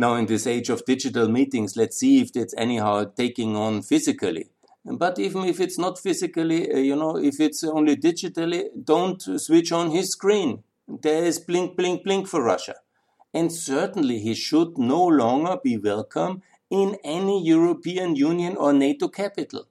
Now, 0.00 0.14
in 0.14 0.24
this 0.24 0.46
age 0.46 0.70
of 0.70 0.86
digital 0.86 1.28
meetings, 1.28 1.76
let's 1.76 1.98
see 1.98 2.22
if 2.22 2.32
that's 2.32 2.54
anyhow 2.56 3.04
taking 3.14 3.54
on 3.54 3.82
physically. 3.82 4.48
But 4.82 5.18
even 5.18 5.44
if 5.44 5.60
it's 5.60 5.76
not 5.76 5.98
physically, 5.98 6.72
uh, 6.72 6.78
you 6.78 6.96
know, 6.96 7.18
if 7.18 7.38
it's 7.38 7.62
only 7.64 7.96
digitally, 7.96 8.68
don't 8.82 9.20
switch 9.20 9.72
on 9.72 9.90
his 9.90 10.12
screen. 10.12 10.62
There 10.88 11.22
is 11.22 11.38
blink, 11.38 11.76
blink, 11.76 12.02
blink 12.02 12.28
for 12.28 12.42
Russia. 12.42 12.76
And 13.34 13.52
certainly 13.52 14.20
he 14.20 14.32
should 14.32 14.78
no 14.78 15.04
longer 15.04 15.58
be 15.62 15.76
welcome 15.76 16.40
in 16.70 16.96
any 17.04 17.44
European 17.44 18.16
Union 18.16 18.56
or 18.56 18.72
NATO 18.72 19.08
capital. 19.08 19.66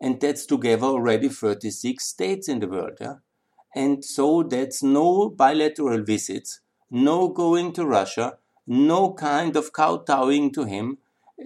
And 0.00 0.18
that's 0.18 0.46
together 0.46 0.86
already 0.86 1.28
36 1.28 2.02
states 2.02 2.48
in 2.48 2.60
the 2.60 2.68
world. 2.68 2.96
Yeah? 3.02 3.16
And 3.74 4.02
so 4.02 4.44
that's 4.44 4.82
no 4.82 5.28
bilateral 5.28 6.02
visits, 6.04 6.60
no 6.90 7.28
going 7.28 7.74
to 7.74 7.84
Russia, 7.84 8.38
no 8.68 9.14
kind 9.14 9.56
of 9.56 9.72
kowtowing 9.72 10.52
to 10.52 10.64
him, 10.64 10.98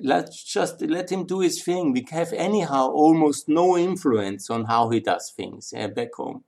let's 0.03 0.43
just 0.43 0.83
let 0.83 1.11
him 1.11 1.25
do 1.25 1.41
his 1.41 1.63
thing. 1.63 1.93
We 1.93 2.05
have 2.11 2.33
anyhow 2.33 2.91
almost 2.91 3.49
no 3.49 3.79
influence 3.79 4.51
on 4.51 4.65
how 4.65 4.91
he 4.91 5.01
does 5.01 5.33
things 5.35 5.73
uh, 5.77 5.89
back 5.89 6.15
home. 6.17 6.43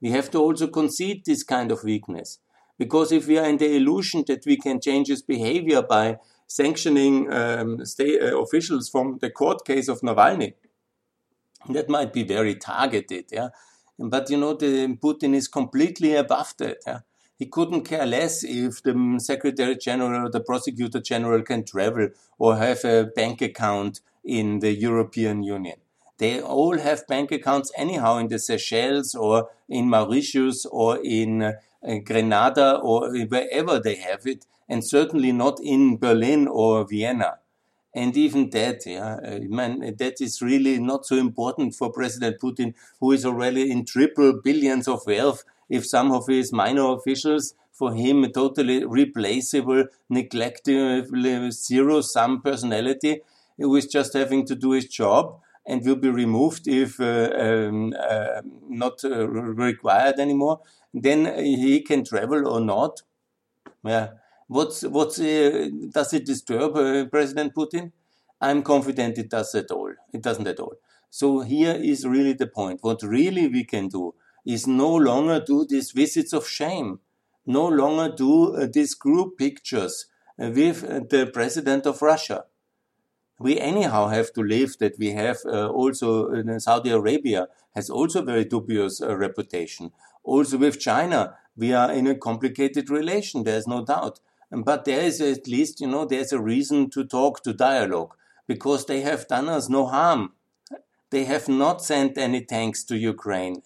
We 0.00 0.10
have 0.10 0.30
to 0.30 0.38
also 0.38 0.66
concede 0.68 1.24
this 1.24 1.42
kind 1.42 1.70
of 1.70 1.84
weakness. 1.84 2.38
Because 2.78 3.12
if 3.12 3.28
we 3.28 3.38
are 3.38 3.46
in 3.46 3.58
the 3.58 3.76
illusion 3.76 4.24
that 4.26 4.44
we 4.46 4.56
can 4.56 4.80
change 4.80 5.08
his 5.08 5.22
behavior 5.22 5.82
by 5.82 6.18
sanctioning 6.46 7.32
um, 7.32 7.84
state 7.84 8.20
uh, 8.20 8.40
officials 8.40 8.88
from 8.88 9.18
the 9.20 9.30
court 9.30 9.64
case 9.64 9.88
of 9.88 10.00
Navalny, 10.00 10.54
that 11.68 11.88
might 11.88 12.12
be 12.12 12.22
very 12.24 12.56
targeted. 12.56 13.26
Yeah, 13.30 13.48
but 13.98 14.28
you 14.30 14.38
know, 14.38 14.54
the 14.54 14.96
Putin 14.96 15.34
is 15.34 15.48
completely 15.48 16.14
above 16.14 16.54
that. 16.58 16.78
Yeah? 16.86 17.00
He 17.38 17.46
couldn't 17.46 17.84
care 17.84 18.06
less 18.06 18.44
if 18.44 18.82
the 18.82 19.16
Secretary 19.18 19.76
General 19.76 20.26
or 20.26 20.30
the 20.30 20.40
Prosecutor 20.40 21.00
General 21.00 21.42
can 21.42 21.64
travel 21.64 22.10
or 22.38 22.56
have 22.56 22.84
a 22.84 23.04
bank 23.04 23.42
account 23.42 24.00
in 24.24 24.60
the 24.60 24.72
European 24.72 25.42
Union. 25.42 25.76
They 26.18 26.40
all 26.40 26.78
have 26.78 27.08
bank 27.08 27.32
accounts 27.32 27.72
anyhow 27.76 28.18
in 28.18 28.28
the 28.28 28.38
Seychelles 28.38 29.14
or 29.14 29.50
in 29.68 29.90
Mauritius 29.90 30.64
or 30.64 31.00
in 31.02 31.42
uh, 31.42 31.52
Grenada 32.04 32.76
or 32.76 33.12
wherever 33.26 33.80
they 33.80 33.96
have 33.96 34.26
it, 34.26 34.46
and 34.68 34.84
certainly 34.84 35.32
not 35.32 35.58
in 35.60 35.96
Berlin 35.96 36.46
or 36.46 36.86
Vienna. 36.86 37.38
And 37.96 38.16
even 38.16 38.50
that, 38.50 38.86
yeah, 38.86 39.38
man, 39.48 39.94
that 39.98 40.20
is 40.20 40.40
really 40.40 40.78
not 40.78 41.06
so 41.06 41.16
important 41.16 41.74
for 41.74 41.92
President 41.92 42.40
Putin, 42.40 42.74
who 43.00 43.12
is 43.12 43.24
already 43.24 43.70
in 43.70 43.84
triple 43.84 44.40
billions 44.42 44.88
of 44.88 45.06
wealth 45.06 45.44
if 45.68 45.86
some 45.86 46.12
of 46.12 46.26
his 46.26 46.52
minor 46.52 46.92
officials, 46.92 47.54
for 47.74 47.92
him, 47.92 48.24
totally 48.32 48.84
replaceable, 48.84 49.84
neglectable, 50.10 51.50
zero 51.52 52.00
sum 52.00 52.40
personality, 52.40 53.20
who 53.58 53.74
is 53.76 53.86
just 53.86 54.12
having 54.12 54.46
to 54.46 54.54
do 54.54 54.70
his 54.72 54.86
job 54.86 55.40
and 55.66 55.84
will 55.84 55.96
be 55.96 56.10
removed 56.10 56.68
if 56.68 57.00
uh, 57.00 57.30
um, 57.36 57.92
uh, 57.98 58.42
not 58.68 59.04
uh, 59.04 59.26
required 59.26 60.20
anymore, 60.20 60.60
then 60.92 61.26
he 61.44 61.80
can 61.80 62.04
travel 62.04 62.46
or 62.46 62.60
not. 62.60 63.02
Yeah. 63.82 64.10
What's, 64.46 64.82
what's, 64.82 65.18
uh, 65.18 65.68
does 65.90 66.12
it 66.12 66.26
disturb 66.26 66.76
uh, 66.76 67.06
President 67.06 67.54
Putin? 67.54 67.92
I'm 68.40 68.62
confident 68.62 69.18
it 69.18 69.30
does 69.30 69.54
at 69.54 69.70
all. 69.70 69.92
It 70.12 70.22
doesn't 70.22 70.46
at 70.46 70.60
all. 70.60 70.74
So 71.10 71.40
here 71.40 71.74
is 71.74 72.06
really 72.06 72.34
the 72.34 72.46
point. 72.46 72.80
What 72.82 73.02
really 73.02 73.48
we 73.48 73.64
can 73.64 73.88
do 73.88 74.14
is 74.44 74.66
no 74.66 74.94
longer 74.94 75.42
do 75.44 75.64
these 75.64 75.92
visits 75.92 76.32
of 76.32 76.46
shame, 76.46 77.00
no 77.46 77.66
longer 77.66 78.14
do 78.14 78.54
uh, 78.54 78.66
these 78.72 78.94
group 78.94 79.38
pictures 79.38 80.06
uh, 80.40 80.50
with 80.50 80.84
uh, 80.84 81.00
the 81.08 81.30
president 81.32 81.86
of 81.86 82.02
Russia. 82.02 82.44
We 83.38 83.58
anyhow 83.58 84.08
have 84.08 84.32
to 84.34 84.42
live 84.42 84.78
that 84.78 84.98
we 84.98 85.10
have 85.10 85.38
uh, 85.44 85.68
also 85.68 86.58
Saudi 86.58 86.90
Arabia 86.90 87.48
has 87.74 87.90
also 87.90 88.22
very 88.22 88.44
dubious 88.44 89.00
reputation. 89.00 89.90
Also 90.22 90.56
with 90.56 90.78
China, 90.78 91.36
we 91.56 91.72
are 91.72 91.92
in 91.92 92.06
a 92.06 92.14
complicated 92.14 92.90
relation. 92.90 93.42
There's 93.42 93.66
no 93.66 93.84
doubt. 93.84 94.20
But 94.50 94.84
there 94.84 95.00
is 95.00 95.20
at 95.20 95.48
least, 95.48 95.80
you 95.80 95.88
know, 95.88 96.04
there's 96.04 96.32
a 96.32 96.40
reason 96.40 96.90
to 96.90 97.04
talk, 97.04 97.42
to 97.42 97.52
dialogue, 97.52 98.14
because 98.46 98.86
they 98.86 99.00
have 99.00 99.26
done 99.26 99.48
us 99.48 99.68
no 99.68 99.86
harm. 99.86 100.32
They 101.10 101.24
have 101.24 101.48
not 101.48 101.82
sent 101.82 102.16
any 102.16 102.40
tanks 102.44 102.84
to 102.84 102.96
Ukraine 102.96 103.62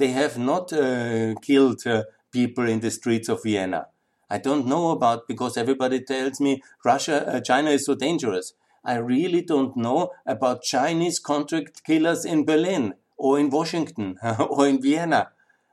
they 0.00 0.12
have 0.12 0.38
not 0.38 0.72
uh, 0.72 1.34
killed 1.42 1.86
uh, 1.86 2.04
people 2.32 2.66
in 2.66 2.80
the 2.80 2.90
streets 2.90 3.28
of 3.28 3.42
Vienna. 3.42 3.86
I 4.30 4.38
don't 4.38 4.66
know 4.66 4.90
about 4.90 5.28
because 5.28 5.56
everybody 5.56 6.00
tells 6.00 6.40
me 6.40 6.62
Russia, 6.84 7.26
uh, 7.26 7.40
China 7.40 7.70
is 7.70 7.84
so 7.84 7.94
dangerous. 7.94 8.54
I 8.82 8.94
really 8.96 9.42
don't 9.42 9.76
know 9.76 10.10
about 10.24 10.62
Chinese 10.62 11.18
contract 11.18 11.84
killers 11.84 12.24
in 12.24 12.46
Berlin 12.46 12.94
or 13.18 13.38
in 13.38 13.50
Washington 13.50 14.16
or 14.48 14.66
in 14.66 14.80
Vienna. 14.80 15.32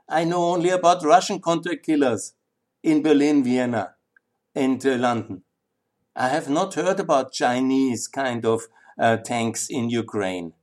I 0.10 0.26
know 0.26 0.44
only 0.44 0.70
about 0.70 1.06
Russian 1.06 1.40
contract 1.40 1.86
killers 1.86 2.34
in 2.84 3.02
Berlin, 3.02 3.44
Vienna, 3.46 3.96
and 4.54 4.86
uh, 4.86 4.96
London. 4.98 5.44
I 6.16 6.30
have 6.30 6.50
not 6.50 6.74
heard 6.74 7.00
about 7.00 7.32
Chinese 7.32 8.08
kind 8.08 8.46
of 8.46 8.64
uh, 9.00 9.18
tanks 9.18 9.68
in 9.70 9.90
Ukraine. 9.90 10.54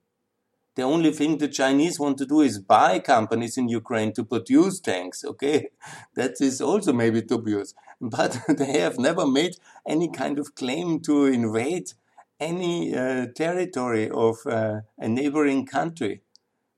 The 0.77 0.83
only 0.83 1.13
thing 1.13 1.39
the 1.39 1.49
Chinese 1.49 2.01
want 2.01 2.19
to 2.19 2.27
do 2.27 2.41
is 2.41 2.59
buy 2.59 2.99
companies 2.99 3.57
in 3.57 3.69
Ukraine 3.69 4.13
to 4.15 4.25
produce 4.25 4.81
tanks. 4.81 5.25
Okay, 5.25 5.69
that 6.15 6.41
is 6.41 6.61
also 6.61 6.93
maybe 6.93 7.23
dubious, 7.23 7.75
but 8.01 8.41
they 8.49 8.79
have 8.81 8.99
never 8.99 9.27
made 9.27 9.57
any 9.87 10.09
kind 10.11 10.39
of 10.39 10.55
claim 10.55 11.01
to 11.01 11.27
invade 11.27 11.93
any 12.41 12.95
uh, 12.95 13.27
territory 13.35 14.11
of 14.11 14.39
uh, 14.47 14.81
a 14.99 15.09
neighboring 15.09 15.65
country, 15.65 16.23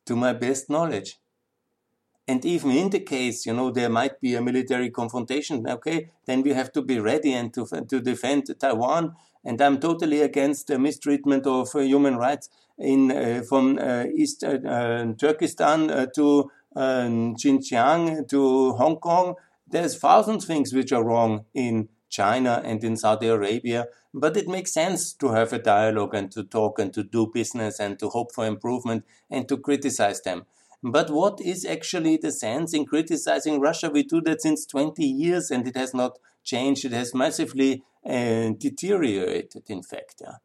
to 0.05 0.15
my 0.15 0.33
best 0.33 0.69
knowledge. 0.69 1.19
And 2.29 2.45
even 2.45 2.73
in 2.73 2.91
the 2.91 3.00
case, 3.00 3.47
you 3.47 3.55
know, 3.55 3.71
there 3.71 3.88
might 3.88 4.21
be 4.21 4.35
a 4.35 4.43
military 4.43 4.91
confrontation. 4.91 5.67
Okay, 5.67 6.11
then 6.26 6.43
we 6.43 6.53
have 6.53 6.73
to 6.73 6.83
be 6.83 6.99
ready 6.99 7.33
and 7.33 7.55
to 7.55 7.65
to 7.65 8.00
defend 8.00 8.55
Taiwan. 8.59 9.15
And 9.47 9.61
I'm 9.62 9.79
totally 9.79 10.21
against 10.23 10.67
the 10.67 10.79
mistreatment 10.79 11.47
of 11.47 11.69
uh, 11.75 11.79
human 11.79 12.17
rights 12.17 12.50
in 12.79 13.12
uh, 13.12 13.43
from 13.49 13.79
uh, 13.79 14.05
East 14.15 14.41
Turkestan 14.41 16.11
to 16.17 16.50
um, 16.75 17.37
Xinjiang 17.37 18.29
to 18.29 18.73
Hong 18.73 18.97
Kong 18.97 19.37
There's 19.69 19.99
thousands 19.99 20.45
of 20.45 20.49
things 20.49 20.73
which 20.73 20.93
are 20.93 21.05
wrong 21.05 21.45
in 21.55 21.88
China 22.09 22.62
and 22.65 22.83
in 22.85 22.97
Saudi 22.97 23.26
Arabia, 23.26 23.87
but 24.15 24.37
it 24.37 24.49
makes 24.49 24.73
sense 24.73 25.12
to 25.15 25.29
have 25.29 25.53
a 25.53 25.59
dialogue 25.59 26.15
and 26.15 26.31
to 26.33 26.45
talk 26.45 26.79
and 26.79 26.93
to 26.95 27.03
do 27.03 27.31
business 27.33 27.81
and 27.81 27.99
to 27.99 28.09
hope 28.09 28.33
for 28.33 28.47
improvement 28.47 29.05
and 29.31 29.49
to 29.49 29.57
criticize 29.57 30.21
them. 30.23 30.47
But 30.83 31.11
what 31.11 31.41
is 31.41 31.65
actually 31.65 32.17
the 32.17 32.31
sense 32.31 32.75
in 32.75 32.85
criticizing 32.87 33.61
Russia? 33.61 33.91
We 33.91 34.05
do 34.05 34.21
that 34.23 34.43
since 34.43 34.67
20 34.67 35.05
years 35.05 35.50
and 35.50 35.67
it 35.67 35.76
has 35.76 35.93
not 35.93 36.19
changed. 36.47 36.87
It 36.87 36.93
has 36.93 37.15
massively 37.15 37.83
uh, 38.09 38.50
deteriorated, 38.59 39.65
in 39.69 39.83
fact. 39.83 40.23
Yeah. 40.23 40.37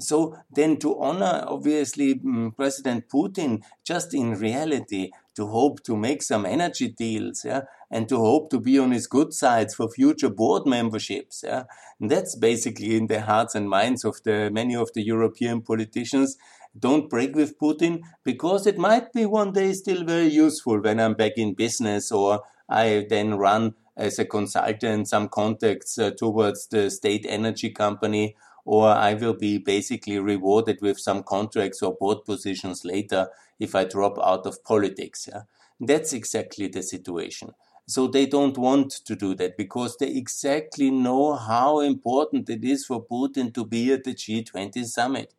So 0.00 0.36
then 0.54 0.76
to 0.78 1.00
honor, 1.00 1.44
obviously, 1.46 2.14
mm, 2.14 2.56
President 2.56 3.08
Putin, 3.08 3.62
just 3.84 4.14
in 4.14 4.34
reality, 4.34 5.10
to 5.34 5.46
hope 5.46 5.82
to 5.84 5.96
make 5.96 6.22
some 6.22 6.46
energy 6.46 6.88
deals, 6.88 7.44
yeah, 7.44 7.62
and 7.90 8.08
to 8.08 8.16
hope 8.16 8.50
to 8.50 8.60
be 8.60 8.78
on 8.78 8.92
his 8.92 9.06
good 9.08 9.32
sides 9.34 9.74
for 9.74 9.88
future 9.88 10.30
board 10.30 10.66
memberships, 10.66 11.42
yeah. 11.44 11.64
And 12.00 12.10
that's 12.10 12.36
basically 12.36 12.96
in 12.96 13.08
the 13.08 13.22
hearts 13.22 13.56
and 13.56 13.68
minds 13.68 14.04
of 14.04 14.22
the 14.24 14.50
many 14.52 14.76
of 14.76 14.92
the 14.94 15.02
European 15.02 15.62
politicians. 15.62 16.36
Don't 16.78 17.10
break 17.10 17.34
with 17.34 17.58
Putin 17.58 18.02
because 18.24 18.66
it 18.66 18.78
might 18.78 19.12
be 19.12 19.26
one 19.26 19.52
day 19.52 19.72
still 19.72 20.04
very 20.04 20.28
useful 20.28 20.80
when 20.80 21.00
I'm 21.00 21.14
back 21.14 21.32
in 21.36 21.54
business 21.54 22.12
or 22.12 22.42
I 22.68 23.06
then 23.08 23.34
run 23.34 23.74
as 23.98 24.18
a 24.18 24.24
consultant 24.24 25.08
some 25.08 25.28
contacts 25.28 25.98
uh, 25.98 26.10
towards 26.16 26.68
the 26.68 26.90
state 26.90 27.26
energy 27.28 27.70
company 27.70 28.36
or 28.64 28.88
I 28.88 29.14
will 29.14 29.34
be 29.34 29.58
basically 29.58 30.18
rewarded 30.18 30.80
with 30.80 30.98
some 30.98 31.22
contracts 31.22 31.82
or 31.82 31.96
board 31.96 32.24
positions 32.24 32.84
later 32.84 33.28
if 33.58 33.74
I 33.74 33.84
drop 33.84 34.18
out 34.22 34.46
of 34.46 34.62
politics. 34.62 35.28
Yeah? 35.30 35.42
That's 35.80 36.12
exactly 36.12 36.68
the 36.68 36.82
situation. 36.82 37.52
So 37.86 38.06
they 38.06 38.26
don't 38.26 38.58
want 38.58 38.90
to 39.06 39.16
do 39.16 39.34
that 39.36 39.56
because 39.56 39.96
they 39.96 40.08
exactly 40.08 40.90
know 40.90 41.34
how 41.34 41.80
important 41.80 42.50
it 42.50 42.62
is 42.62 42.84
for 42.84 43.02
Putin 43.02 43.54
to 43.54 43.64
be 43.64 43.90
at 43.92 44.04
the 44.04 44.14
G20 44.14 44.84
summit. 44.84 45.32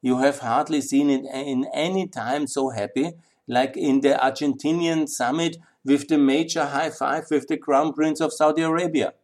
You 0.00 0.18
have 0.18 0.40
hardly 0.40 0.80
seen 0.80 1.08
it 1.10 1.24
in 1.32 1.66
any 1.72 2.08
time 2.08 2.48
so 2.48 2.70
happy 2.70 3.12
like 3.46 3.76
in 3.76 4.00
the 4.00 4.18
Argentinian 4.20 5.08
summit 5.08 5.58
with 5.84 6.08
the 6.08 6.18
major 6.18 6.66
high 6.66 6.90
five 6.90 7.24
with 7.30 7.48
the 7.48 7.56
crown 7.56 7.92
prince 7.92 8.20
of 8.20 8.32
Saudi 8.32 8.62
Arabia. 8.62 9.14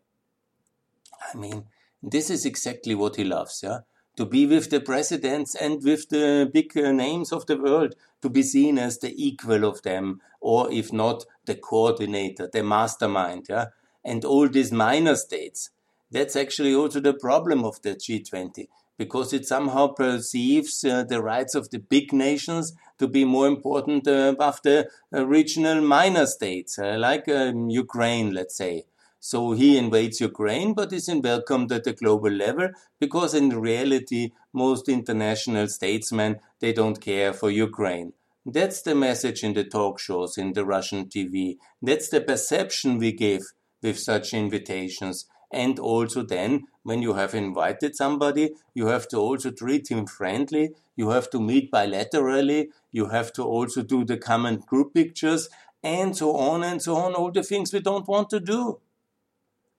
I 1.33 1.37
mean, 1.37 1.65
this 2.03 2.31
is 2.31 2.45
exactly 2.45 2.95
what 2.95 3.17
he 3.17 3.25
loves, 3.25 3.61
yeah? 3.62 3.81
To 4.17 4.25
be 4.25 4.47
with 4.47 4.71
the 4.71 4.81
presidents 4.81 5.55
and 5.55 5.83
with 5.83 6.09
the 6.09 6.50
big 6.53 6.77
uh, 6.77 6.93
names 6.93 7.33
of 7.33 7.47
the 7.47 7.57
world, 7.57 7.95
to 8.23 8.29
be 8.29 8.43
seen 8.43 8.79
as 8.79 8.99
the 8.99 9.15
equal 9.17 9.65
of 9.65 9.83
them, 9.83 10.21
or 10.41 10.71
if 10.73 10.93
not, 10.93 11.25
the 11.47 11.55
coordinator, 11.55 12.49
the 12.53 12.62
mastermind, 12.62 13.47
yeah? 13.49 13.67
And 14.05 14.25
all 14.25 14.49
these 14.49 14.73
minor 14.73 15.17
states. 15.17 15.71
That's 16.11 16.37
actually 16.37 16.75
also 16.75 17.00
the 17.00 17.15
problem 17.15 17.65
of 17.65 17.83
the 17.83 17.95
G20, 17.95 18.69
because 18.97 19.33
it 19.33 19.47
somehow 19.47 19.88
perceives 19.88 20.85
uh, 20.85 21.05
the 21.05 21.23
rights 21.23 21.55
of 21.55 21.71
the 21.71 21.79
big 21.79 22.12
nations 22.12 22.73
to 22.99 23.09
be 23.09 23.25
more 23.25 23.47
important 23.47 24.07
uh, 24.07 24.33
above 24.35 24.61
the 24.62 24.88
uh, 25.14 25.26
regional 25.26 25.81
minor 25.81 26.26
states, 26.26 26.78
uh, 26.78 26.97
like 26.99 27.28
um, 27.28 27.71
Ukraine, 27.71 28.33
let's 28.33 28.57
say. 28.57 28.85
So 29.21 29.52
he 29.52 29.76
invades 29.76 30.21
Ukraine, 30.21 30.75
but 30.75 30.93
is 30.93 31.11
welcomed 31.23 31.73
at 31.73 31.85
the 31.85 31.93
global 31.93 32.31
level 32.31 32.69
because 33.00 33.35
in 33.35 33.49
reality, 33.49 34.33
most 34.52 34.88
international 34.88 35.67
statesmen, 35.69 36.40
they 36.61 36.73
don't 36.73 37.00
care 37.00 37.33
for 37.33 37.50
Ukraine. 37.50 38.12
That's 38.47 38.81
the 38.83 38.95
message 38.95 39.43
in 39.43 39.55
the 39.55 39.64
talk 39.64 39.99
shows, 39.99 40.38
in 40.38 40.52
the 40.52 40.64
Russian 40.64 41.07
TV. 41.07 41.57
That's 41.83 42.09
the 42.09 42.21
perception 42.21 42.99
we 42.99 43.12
give 43.12 43.43
with 43.83 43.99
such 43.99 44.33
invitations. 44.33 45.26
And 45.50 45.78
also 45.78 46.23
then, 46.23 46.67
when 46.83 47.00
you 47.00 47.14
have 47.14 47.35
invited 47.35 47.97
somebody, 47.97 48.55
you 48.75 48.87
have 48.87 49.09
to 49.09 49.19
also 49.19 49.50
treat 49.50 49.90
him 49.90 50.07
friendly. 50.07 50.75
You 50.97 51.11
have 51.11 51.31
to 51.31 51.40
meet 51.40 51.73
bilaterally. 51.73 52.68
You 52.92 53.07
have 53.07 53.33
to 53.35 53.42
also 53.44 53.83
do 53.83 54.05
the 54.05 54.18
common 54.18 54.59
group 54.59 54.94
pictures 54.94 55.49
and 55.83 56.16
so 56.16 56.37
on 56.37 56.64
and 56.64 56.83
so 56.83 56.96
on. 56.96 57.14
All 57.14 57.31
the 57.31 57.42
things 57.42 57.72
we 57.72 57.81
don't 57.81 58.09
want 58.09 58.31
to 58.31 58.40
do. 58.40 58.81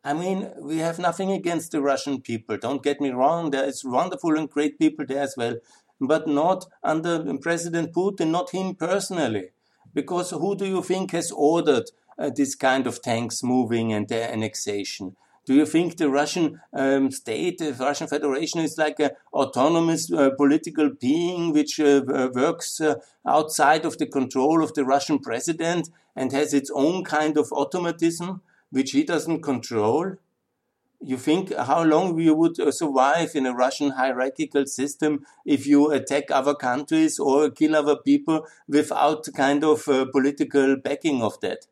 I 0.03 0.13
mean, 0.13 0.51
we 0.59 0.77
have 0.77 0.97
nothing 0.97 1.31
against 1.31 1.71
the 1.71 1.81
Russian 1.81 2.21
people. 2.21 2.57
Don't 2.57 2.83
get 2.83 3.01
me 3.01 3.09
wrong. 3.09 3.51
There 3.51 3.65
is 3.65 3.83
wonderful 3.83 4.37
and 4.37 4.49
great 4.49 4.79
people 4.79 5.05
there 5.05 5.21
as 5.21 5.35
well, 5.37 5.57
but 5.99 6.27
not 6.27 6.65
under 6.83 7.37
President 7.37 7.93
Putin, 7.93 8.31
not 8.31 8.51
him 8.51 8.75
personally. 8.75 9.49
Because 9.93 10.31
who 10.31 10.55
do 10.55 10.65
you 10.65 10.81
think 10.81 11.11
has 11.11 11.31
ordered 11.31 11.91
uh, 12.17 12.29
this 12.33 12.55
kind 12.55 12.87
of 12.87 13.01
tanks 13.01 13.43
moving 13.43 13.91
and 13.91 14.07
their 14.07 14.31
annexation? 14.31 15.15
Do 15.49 15.55
you 15.55 15.65
think 15.65 15.97
the 15.97 16.11
Russian 16.11 16.61
um, 16.73 17.09
state, 17.09 17.57
the 17.57 17.73
Russian 17.73 18.05
Federation, 18.07 18.59
is 18.59 18.77
like 18.77 18.99
an 18.99 19.09
autonomous 19.33 20.11
uh, 20.11 20.29
political 20.37 20.91
being 20.91 21.53
which 21.53 21.79
uh, 21.79 22.03
works 22.35 22.79
uh, 22.79 22.97
outside 23.25 23.83
of 23.83 23.97
the 23.97 24.05
control 24.05 24.63
of 24.63 24.75
the 24.75 24.85
Russian 24.85 25.17
president 25.17 25.89
and 26.15 26.31
has 26.31 26.53
its 26.53 26.69
own 26.75 27.03
kind 27.03 27.35
of 27.35 27.51
automatism? 27.51 28.41
which 28.69 28.91
he 28.91 29.03
doesn't 29.03 29.41
control? 29.41 30.17
You 31.01 31.17
think 31.17 31.51
how 31.55 31.83
long 31.83 32.13
we 32.13 32.29
would 32.29 32.59
uh, 32.59 32.71
survive 32.71 33.31
in 33.33 33.47
a 33.47 33.55
Russian 33.55 33.91
hierarchical 33.91 34.67
system 34.67 35.25
if 35.47 35.65
you 35.65 35.89
attack 35.91 36.25
other 36.29 36.53
countries 36.53 37.17
or 37.17 37.49
kill 37.49 37.75
other 37.75 37.95
people 37.95 38.45
without 38.67 39.27
kind 39.33 39.63
of 39.63 39.87
uh, 39.87 40.05
political 40.11 40.75
backing 40.75 41.23
of 41.23 41.39
that? 41.39 41.65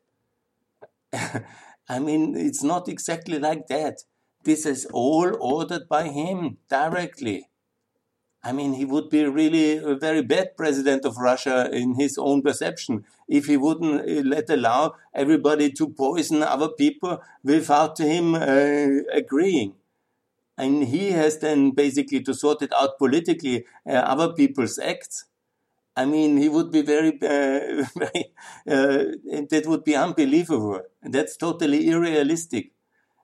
I 1.89 1.99
mean, 1.99 2.35
it's 2.35 2.63
not 2.63 2.89
exactly 2.89 3.39
like 3.39 3.67
that. 3.67 4.03
This 4.43 4.65
is 4.65 4.87
all 4.93 5.35
ordered 5.39 5.87
by 5.87 6.09
him 6.09 6.57
directly. 6.69 7.49
I 8.43 8.51
mean, 8.53 8.73
he 8.73 8.85
would 8.85 9.09
be 9.09 9.25
really 9.25 9.77
a 9.77 9.95
very 9.95 10.21
bad 10.21 10.55
president 10.55 11.05
of 11.05 11.17
Russia 11.17 11.69
in 11.71 11.95
his 11.95 12.17
own 12.17 12.41
perception 12.41 13.03
if 13.27 13.47
he 13.47 13.57
wouldn't 13.57 14.01
uh, 14.01 14.21
let 14.23 14.49
allow 14.49 14.95
everybody 15.13 15.71
to 15.73 15.89
poison 15.89 16.43
other 16.43 16.69
people 16.69 17.21
without 17.43 17.97
him 17.97 18.35
uh, 18.35 19.03
agreeing. 19.11 19.73
And 20.57 20.85
he 20.85 21.11
has 21.11 21.39
then 21.39 21.71
basically 21.71 22.21
to 22.23 22.33
sort 22.33 22.61
it 22.61 22.71
out 22.73 22.97
politically, 22.97 23.65
uh, 23.85 23.93
other 23.93 24.33
people's 24.33 24.79
acts. 24.79 25.25
I 26.01 26.05
mean, 26.05 26.37
he 26.37 26.47
would 26.47 26.71
be 26.71 26.83
very, 26.83 27.13
uh, 27.21 27.85
very 28.01 28.23
uh, 28.75 29.03
that 29.51 29.63
would 29.65 29.83
be 29.83 29.95
unbelievable. 29.95 30.81
That's 31.01 31.35
totally 31.37 31.89
unrealistic 31.89 32.71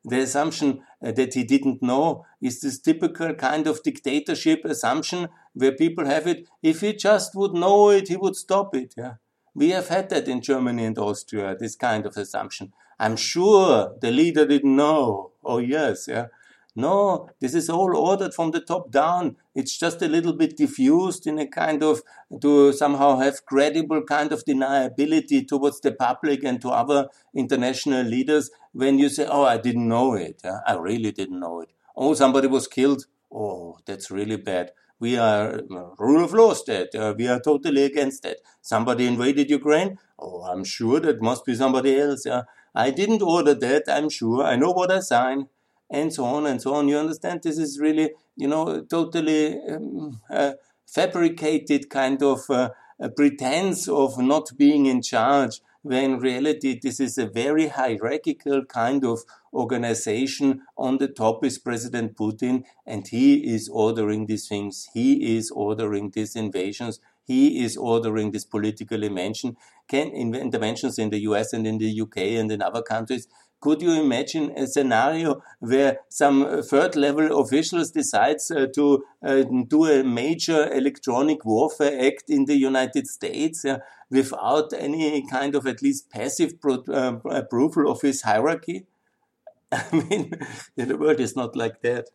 the 0.06 0.20
assumption 0.20 0.82
uh, 1.02 1.12
that 1.12 1.34
he 1.34 1.44
didn't 1.44 1.82
know 1.82 2.26
is 2.42 2.62
this 2.62 2.80
typical 2.80 3.34
kind 3.34 3.68
of 3.68 3.82
dictatorship 3.84 4.66
assumption 4.66 5.30
where 5.54 5.72
people 5.72 6.06
have 6.06 6.28
it. 6.28 6.48
If 6.62 6.82
he 6.82 6.94
just 6.94 7.36
would 7.36 7.54
know 7.54 7.90
it, 7.90 8.10
he 8.10 8.18
would 8.18 8.36
stop 8.36 8.76
it. 8.76 8.94
Yeah. 8.98 9.16
We 9.56 9.70
have 9.70 9.88
had 9.88 10.10
that 10.10 10.28
in 10.28 10.42
Germany 10.42 10.86
and 10.86 10.98
Austria, 10.98 11.56
this 11.58 11.76
kind 11.76 12.06
of 12.06 12.18
assumption. 12.18 12.74
I'm 13.00 13.16
sure 13.16 13.96
the 14.02 14.12
leader 14.12 14.46
didn't 14.46 14.76
know. 14.76 15.32
Oh, 15.44 15.60
yes. 15.60 16.08
Yeah. 16.08 16.28
No, 16.76 17.30
this 17.40 17.54
is 17.54 17.70
all 17.70 17.96
ordered 17.96 18.34
from 18.34 18.50
the 18.50 18.60
top 18.60 18.90
down. 18.90 19.36
It's 19.54 19.78
just 19.78 20.02
a 20.02 20.08
little 20.08 20.34
bit 20.34 20.58
diffused 20.58 21.28
in 21.28 21.38
a 21.38 21.46
kind 21.46 21.84
of, 21.84 22.02
to 22.42 22.74
somehow 22.74 23.20
have 23.20 23.46
credible 23.46 24.02
kind 24.02 24.32
of 24.32 24.44
deniability 24.44 25.48
towards 25.48 25.82
the 25.82 25.92
public 25.92 26.44
and 26.44 26.60
to 26.62 26.70
other 26.70 27.10
international 27.36 28.04
leaders 28.04 28.50
when 28.72 28.98
you 28.98 29.10
say, 29.10 29.28
oh, 29.30 29.44
I 29.44 29.58
didn't 29.58 29.88
know 29.88 30.16
it. 30.16 30.42
I 30.66 30.74
really 30.74 31.12
didn't 31.12 31.40
know 31.40 31.62
it. 31.62 31.70
Oh, 31.96 32.16
somebody 32.16 32.48
was 32.48 32.68
killed. 32.68 33.06
Oh, 33.32 33.78
that's 33.86 34.10
really 34.10 34.38
bad. 34.38 34.72
We 35.00 35.18
are 35.18 35.56
uh, 35.56 35.90
rule 36.00 36.24
of 36.24 36.34
law 36.34 36.54
state. 36.54 36.96
Uh, 36.96 37.14
we 37.16 37.28
are 37.28 37.40
totally 37.40 37.84
against 37.84 38.24
that. 38.24 38.38
Somebody 38.62 39.06
invaded 39.06 39.50
Ukraine. 39.50 40.00
Oh, 40.18 40.44
I'm 40.44 40.64
sure 40.64 41.00
that 41.02 41.22
must 41.22 41.46
be 41.46 41.54
somebody 41.54 42.00
else. 42.00 42.26
Yeah? 42.26 42.44
I 42.74 42.90
didn't 42.90 43.22
order 43.22 43.54
that. 43.54 43.84
I'm 43.88 44.10
sure. 44.10 44.44
I 44.44 44.56
know 44.56 44.72
what 44.72 44.92
I 44.92 45.02
signed 45.02 45.48
and 45.94 46.12
so 46.12 46.26
on 46.26 46.48
and 46.48 46.62
so 46.62 46.74
on. 46.74 46.88
You 46.88 46.98
understand? 46.98 47.44
This 47.44 47.58
is 47.58 47.80
really, 47.80 48.12
you 48.36 48.48
know, 48.48 48.82
totally 48.82 49.60
um, 49.70 50.20
uh, 50.30 50.54
fabricated 50.88 51.90
kind 51.90 52.22
of 52.24 52.40
uh, 52.50 52.70
pretense 53.16 53.88
of 53.88 54.18
not 54.18 54.50
being 54.58 54.88
in 54.88 55.02
charge, 55.02 55.62
when 55.84 56.18
reality 56.18 56.80
this 56.82 57.00
is 57.00 57.18
a 57.18 57.28
very 57.28 57.68
hierarchical 57.68 58.64
kind 58.66 59.06
of 59.06 59.20
organization. 59.54 60.62
On 60.78 60.98
the 60.98 61.08
top 61.08 61.46
is 61.46 61.60
President 61.60 62.16
Putin, 62.16 62.64
and 62.88 63.08
he 63.08 63.54
is 63.54 63.70
ordering 63.70 64.26
these 64.26 64.48
things. 64.48 64.90
He 64.94 65.38
is 65.38 65.52
ordering 65.52 66.10
these 66.10 66.36
invasions. 66.36 67.00
He 67.26 67.64
is 67.64 67.78
ordering 67.78 68.32
this 68.32 68.46
political 68.46 69.04
invention, 69.04 69.56
can, 69.88 70.10
interventions 70.10 71.00
in 71.00 71.10
the 71.10 71.20
US 71.20 71.54
and 71.54 71.66
in 71.66 71.78
the 71.78 72.02
UK 72.02 72.18
and 72.40 72.52
in 72.52 72.62
other 72.62 72.82
countries 72.82 73.28
could 73.64 73.82
you 73.82 73.94
imagine 73.94 74.52
a 74.58 74.68
scenario 74.68 75.42
where 75.60 76.00
some 76.10 76.62
third 76.64 76.98
level 76.98 77.40
officials 77.40 77.92
decides 77.92 78.52
uh, 78.52 78.68
to 78.76 79.06
uh, 79.26 79.44
do 79.70 79.86
a 79.86 80.04
major 80.04 80.70
electronic 80.74 81.46
warfare 81.46 81.98
act 82.08 82.26
in 82.28 82.44
the 82.44 82.58
United 82.58 83.08
States 83.08 83.64
uh, 83.64 83.78
without 84.12 84.74
any 84.74 85.26
kind 85.32 85.56
of 85.56 85.66
at 85.66 85.82
least 85.82 86.10
passive 86.10 86.56
uh, 86.66 87.16
approval 87.42 87.90
of 87.90 88.02
his 88.02 88.24
hierarchy? 88.24 88.86
I 89.72 89.86
mean, 89.92 90.34
the 90.76 90.98
world 90.98 91.22
is 91.22 91.38
not 91.38 91.56
like 91.56 91.82
that. 91.84 92.10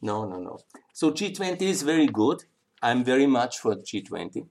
No, 0.00 0.24
no, 0.24 0.38
no. 0.40 0.60
So 0.94 1.10
G20 1.10 1.60
is 1.60 1.82
very 1.82 2.06
good. 2.06 2.44
I'm 2.82 3.04
very 3.04 3.26
much 3.26 3.58
for 3.58 3.74
G20. 3.74 4.46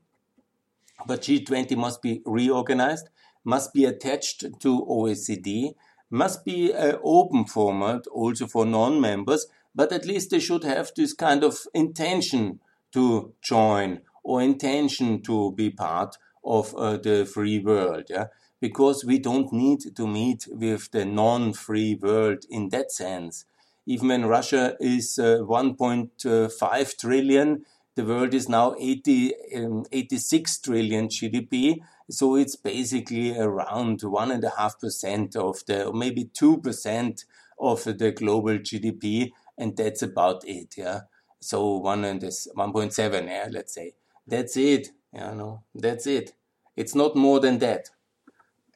But 1.08 1.22
G20 1.22 1.76
must 1.76 2.04
be 2.04 2.22
reorganized, 2.24 3.10
must 3.44 3.74
be 3.74 3.86
attached 3.86 4.46
to 4.60 4.86
OECD, 4.86 5.74
must 6.14 6.46
be 6.46 6.72
an 6.72 7.00
open 7.04 7.44
format 7.46 8.06
also 8.08 8.46
for 8.46 8.68
non-members, 8.68 9.48
but 9.74 9.92
at 9.92 10.06
least 10.06 10.30
they 10.30 10.40
should 10.40 10.64
have 10.64 10.92
this 10.96 11.12
kind 11.12 11.44
of 11.44 11.58
intention 11.74 12.60
to 12.92 13.34
join 13.42 14.00
or 14.24 14.40
intention 14.40 15.24
to 15.24 15.52
be 15.54 15.72
part 15.72 16.16
of 16.46 16.76
uh, 16.76 16.98
the 16.98 17.26
free 17.26 17.58
world. 17.58 18.04
Yeah? 18.10 18.28
Because 18.62 19.04
we 19.04 19.18
don't 19.18 19.52
need 19.52 19.96
to 19.96 20.06
meet 20.06 20.48
with 20.52 20.92
the 20.92 21.04
non-free 21.04 21.96
world 21.96 22.46
in 22.48 22.70
that 22.70 22.92
sense. 22.92 23.46
Even 23.88 24.10
when 24.10 24.26
Russia 24.28 24.76
is 24.80 25.18
uh, 25.18 25.40
1.5 25.42 27.00
trillion, 27.00 27.66
the 27.96 28.06
world 28.06 28.36
is 28.36 28.48
now 28.48 28.76
80, 28.80 29.34
um, 29.56 29.86
86 29.92 30.60
trillion 30.60 31.08
GDP. 31.08 31.80
So 32.14 32.36
it's 32.36 32.56
basically 32.56 33.38
around 33.38 34.02
one 34.04 34.32
and 34.32 34.44
a 34.44 34.52
half 34.52 34.80
percent 34.80 35.36
of 35.36 35.66
the, 35.66 35.88
or 35.88 35.94
maybe 35.94 36.26
two 36.26 36.60
percent 36.60 37.26
of 37.60 37.84
the 37.84 38.12
global 38.12 38.60
GDP, 38.60 39.32
and 39.58 39.76
that's 39.76 40.02
about 40.02 40.48
it. 40.48 40.76
Yeah. 40.78 41.02
So 41.40 41.78
one 41.78 42.06
and 42.06 42.22
this 42.22 42.48
1.7, 42.56 43.26
yeah, 43.26 43.48
let's 43.52 43.74
say. 43.74 43.96
That's 44.28 44.56
it. 44.56 44.90
Yeah, 45.12 45.34
no, 45.34 45.64
that's 45.76 46.08
it. 46.08 46.34
It's 46.76 46.96
not 46.96 47.16
more 47.16 47.40
than 47.40 47.60
that. 47.60 47.90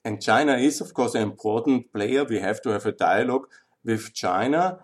And 0.03 0.21
China 0.21 0.55
is, 0.55 0.81
of 0.81 0.93
course, 0.93 1.15
an 1.15 1.21
important 1.21 1.91
player. 1.93 2.23
We 2.23 2.39
have 2.39 2.61
to 2.63 2.69
have 2.69 2.85
a 2.85 2.91
dialogue 2.91 3.47
with 3.83 4.13
China 4.13 4.79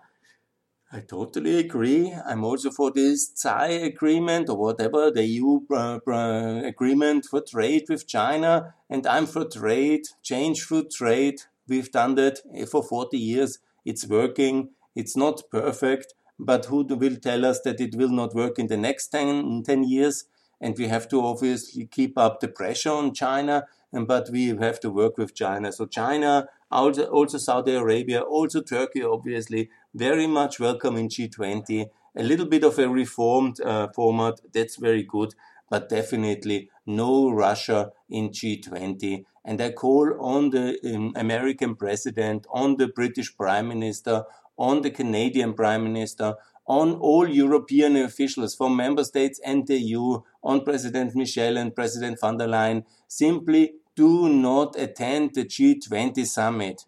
I 0.94 1.00
totally 1.00 1.58
agree. 1.58 2.14
I'm 2.24 2.44
also 2.44 2.70
for 2.70 2.92
this 2.92 3.32
CAI 3.42 3.70
agreement 3.90 4.48
or 4.48 4.56
whatever, 4.56 5.10
the 5.10 5.24
EU 5.24 5.62
uh, 5.68 5.98
uh, 6.06 6.62
agreement 6.64 7.26
for 7.28 7.40
trade 7.40 7.86
with 7.88 8.06
China. 8.06 8.74
And 8.88 9.04
I'm 9.04 9.26
for 9.26 9.44
trade, 9.44 10.02
change 10.22 10.62
for 10.62 10.84
trade. 10.84 11.42
We've 11.66 11.90
done 11.90 12.14
that 12.14 12.38
for 12.70 12.84
40 12.84 13.18
years. 13.18 13.58
It's 13.84 14.06
working. 14.06 14.70
It's 14.94 15.16
not 15.16 15.42
perfect, 15.50 16.14
but 16.38 16.66
who 16.66 16.84
will 16.84 17.16
tell 17.16 17.44
us 17.44 17.60
that 17.62 17.80
it 17.80 17.96
will 17.96 18.10
not 18.10 18.32
work 18.32 18.60
in 18.60 18.68
the 18.68 18.76
next 18.76 19.08
10, 19.08 19.64
10 19.64 19.82
years? 19.82 20.26
And 20.64 20.78
we 20.78 20.88
have 20.88 21.08
to 21.08 21.20
obviously 21.20 21.84
keep 21.84 22.16
up 22.16 22.40
the 22.40 22.48
pressure 22.48 22.90
on 22.90 23.12
China, 23.12 23.66
but 23.92 24.30
we 24.30 24.46
have 24.46 24.80
to 24.80 24.88
work 24.88 25.18
with 25.18 25.34
China. 25.34 25.70
So 25.70 25.84
China, 25.84 26.48
also, 26.70 27.04
also 27.04 27.36
Saudi 27.36 27.74
Arabia, 27.74 28.22
also 28.22 28.62
Turkey, 28.62 29.02
obviously, 29.04 29.68
very 29.94 30.26
much 30.26 30.58
welcome 30.58 30.96
in 30.96 31.08
G20. 31.08 31.90
A 32.16 32.22
little 32.22 32.46
bit 32.46 32.64
of 32.64 32.78
a 32.78 32.88
reformed 32.88 33.60
uh, 33.60 33.88
format, 33.94 34.40
that's 34.54 34.76
very 34.76 35.02
good, 35.02 35.34
but 35.68 35.90
definitely 35.90 36.70
no 36.86 37.28
Russia 37.28 37.92
in 38.08 38.30
G20. 38.30 39.26
And 39.44 39.60
I 39.60 39.70
call 39.72 40.16
on 40.18 40.48
the 40.48 40.78
um, 40.94 41.12
American 41.14 41.74
president, 41.74 42.46
on 42.50 42.78
the 42.78 42.88
British 42.88 43.36
prime 43.36 43.68
minister, 43.68 44.24
on 44.56 44.80
the 44.80 44.90
Canadian 44.90 45.52
prime 45.52 45.84
minister, 45.84 46.36
on 46.66 46.94
all 46.94 47.28
European 47.28 47.96
officials 47.96 48.54
from 48.54 48.76
member 48.76 49.04
states 49.04 49.38
and 49.44 49.66
the 49.66 49.78
EU, 49.78 50.22
on 50.44 50.64
President 50.64 51.14
Michel 51.14 51.56
and 51.56 51.74
President 51.74 52.20
von 52.20 52.36
der 52.36 52.46
Leyen, 52.46 52.84
simply 53.08 53.74
do 53.96 54.28
not 54.28 54.78
attend 54.78 55.34
the 55.34 55.44
G20 55.44 56.26
summit. 56.26 56.84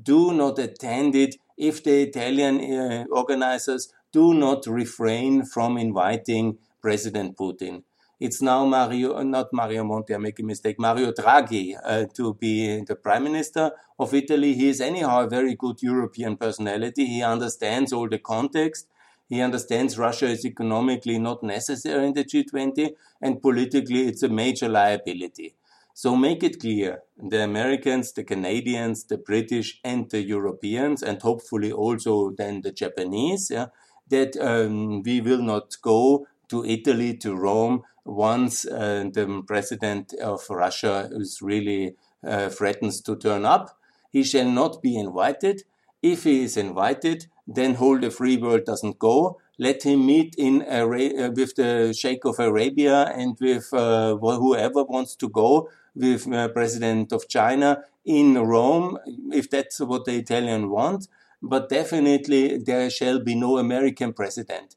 Do 0.00 0.32
not 0.32 0.58
attend 0.58 1.14
it 1.14 1.36
if 1.56 1.84
the 1.84 2.02
Italian 2.02 2.60
uh, 2.60 3.04
organizers 3.12 3.92
do 4.12 4.34
not 4.34 4.66
refrain 4.66 5.44
from 5.44 5.76
inviting 5.76 6.58
President 6.80 7.36
Putin. 7.36 7.82
It's 8.20 8.40
now 8.40 8.64
Mario, 8.64 9.20
not 9.22 9.52
Mario 9.52 9.84
Monti, 9.84 10.14
I 10.14 10.18
make 10.18 10.38
a 10.38 10.44
mistake, 10.44 10.78
Mario 10.78 11.12
Draghi 11.12 11.76
uh, 11.84 12.06
to 12.14 12.34
be 12.34 12.80
the 12.82 12.94
Prime 12.94 13.24
Minister 13.24 13.72
of 13.98 14.14
Italy. 14.14 14.54
He 14.54 14.68
is 14.68 14.80
anyhow 14.80 15.24
a 15.24 15.28
very 15.28 15.54
good 15.56 15.82
European 15.82 16.36
personality. 16.36 17.06
He 17.06 17.22
understands 17.22 17.92
all 17.92 18.08
the 18.08 18.18
context. 18.18 18.86
He 19.28 19.40
understands 19.40 19.98
Russia 19.98 20.26
is 20.26 20.44
economically 20.44 21.18
not 21.18 21.42
necessary 21.42 22.06
in 22.06 22.14
the 22.14 22.24
G20 22.24 22.92
and 23.22 23.40
politically 23.40 24.06
it's 24.06 24.22
a 24.22 24.28
major 24.28 24.68
liability. 24.68 25.56
So 25.96 26.16
make 26.16 26.42
it 26.42 26.60
clear 26.60 27.02
the 27.16 27.44
Americans, 27.44 28.12
the 28.12 28.24
Canadians, 28.24 29.04
the 29.04 29.16
British, 29.16 29.80
and 29.84 30.10
the 30.10 30.22
Europeans, 30.22 31.04
and 31.04 31.22
hopefully 31.22 31.70
also 31.70 32.30
then 32.30 32.62
the 32.62 32.72
Japanese, 32.72 33.48
yeah, 33.48 33.66
that 34.08 34.36
um, 34.36 35.02
we 35.04 35.20
will 35.20 35.42
not 35.42 35.76
go 35.82 36.26
to 36.48 36.64
Italy, 36.64 37.16
to 37.18 37.36
Rome, 37.36 37.84
once 38.04 38.66
uh, 38.66 39.04
the 39.12 39.42
president 39.46 40.12
of 40.14 40.44
Russia 40.50 41.08
is 41.12 41.40
really 41.40 41.94
uh, 42.26 42.48
threatens 42.48 43.00
to 43.02 43.16
turn 43.16 43.44
up. 43.44 43.78
He 44.10 44.24
shall 44.24 44.50
not 44.50 44.82
be 44.82 44.96
invited. 44.96 45.62
If 46.02 46.24
he 46.24 46.42
is 46.42 46.56
invited, 46.56 47.28
then 47.46 47.74
whole 47.74 47.98
the 47.98 48.10
free 48.10 48.36
world 48.36 48.64
doesn't 48.64 48.98
go. 48.98 49.38
Let 49.58 49.82
him 49.84 50.06
meet 50.06 50.34
in 50.36 50.62
Ara- 50.62 51.26
uh, 51.26 51.30
with 51.30 51.54
the 51.56 51.94
Sheikh 51.96 52.24
of 52.24 52.38
Arabia 52.38 53.12
and 53.14 53.36
with 53.40 53.72
uh, 53.72 54.16
whoever 54.16 54.82
wants 54.84 55.14
to 55.16 55.28
go 55.28 55.68
with 55.94 56.32
uh, 56.32 56.48
President 56.48 57.12
of 57.12 57.28
China 57.28 57.84
in 58.04 58.34
Rome, 58.38 58.98
if 59.32 59.48
that's 59.48 59.80
what 59.80 60.04
the 60.04 60.16
Italian 60.16 60.70
want. 60.70 61.08
But 61.42 61.68
definitely 61.68 62.58
there 62.58 62.90
shall 62.90 63.20
be 63.20 63.34
no 63.34 63.58
American 63.58 64.12
president. 64.12 64.76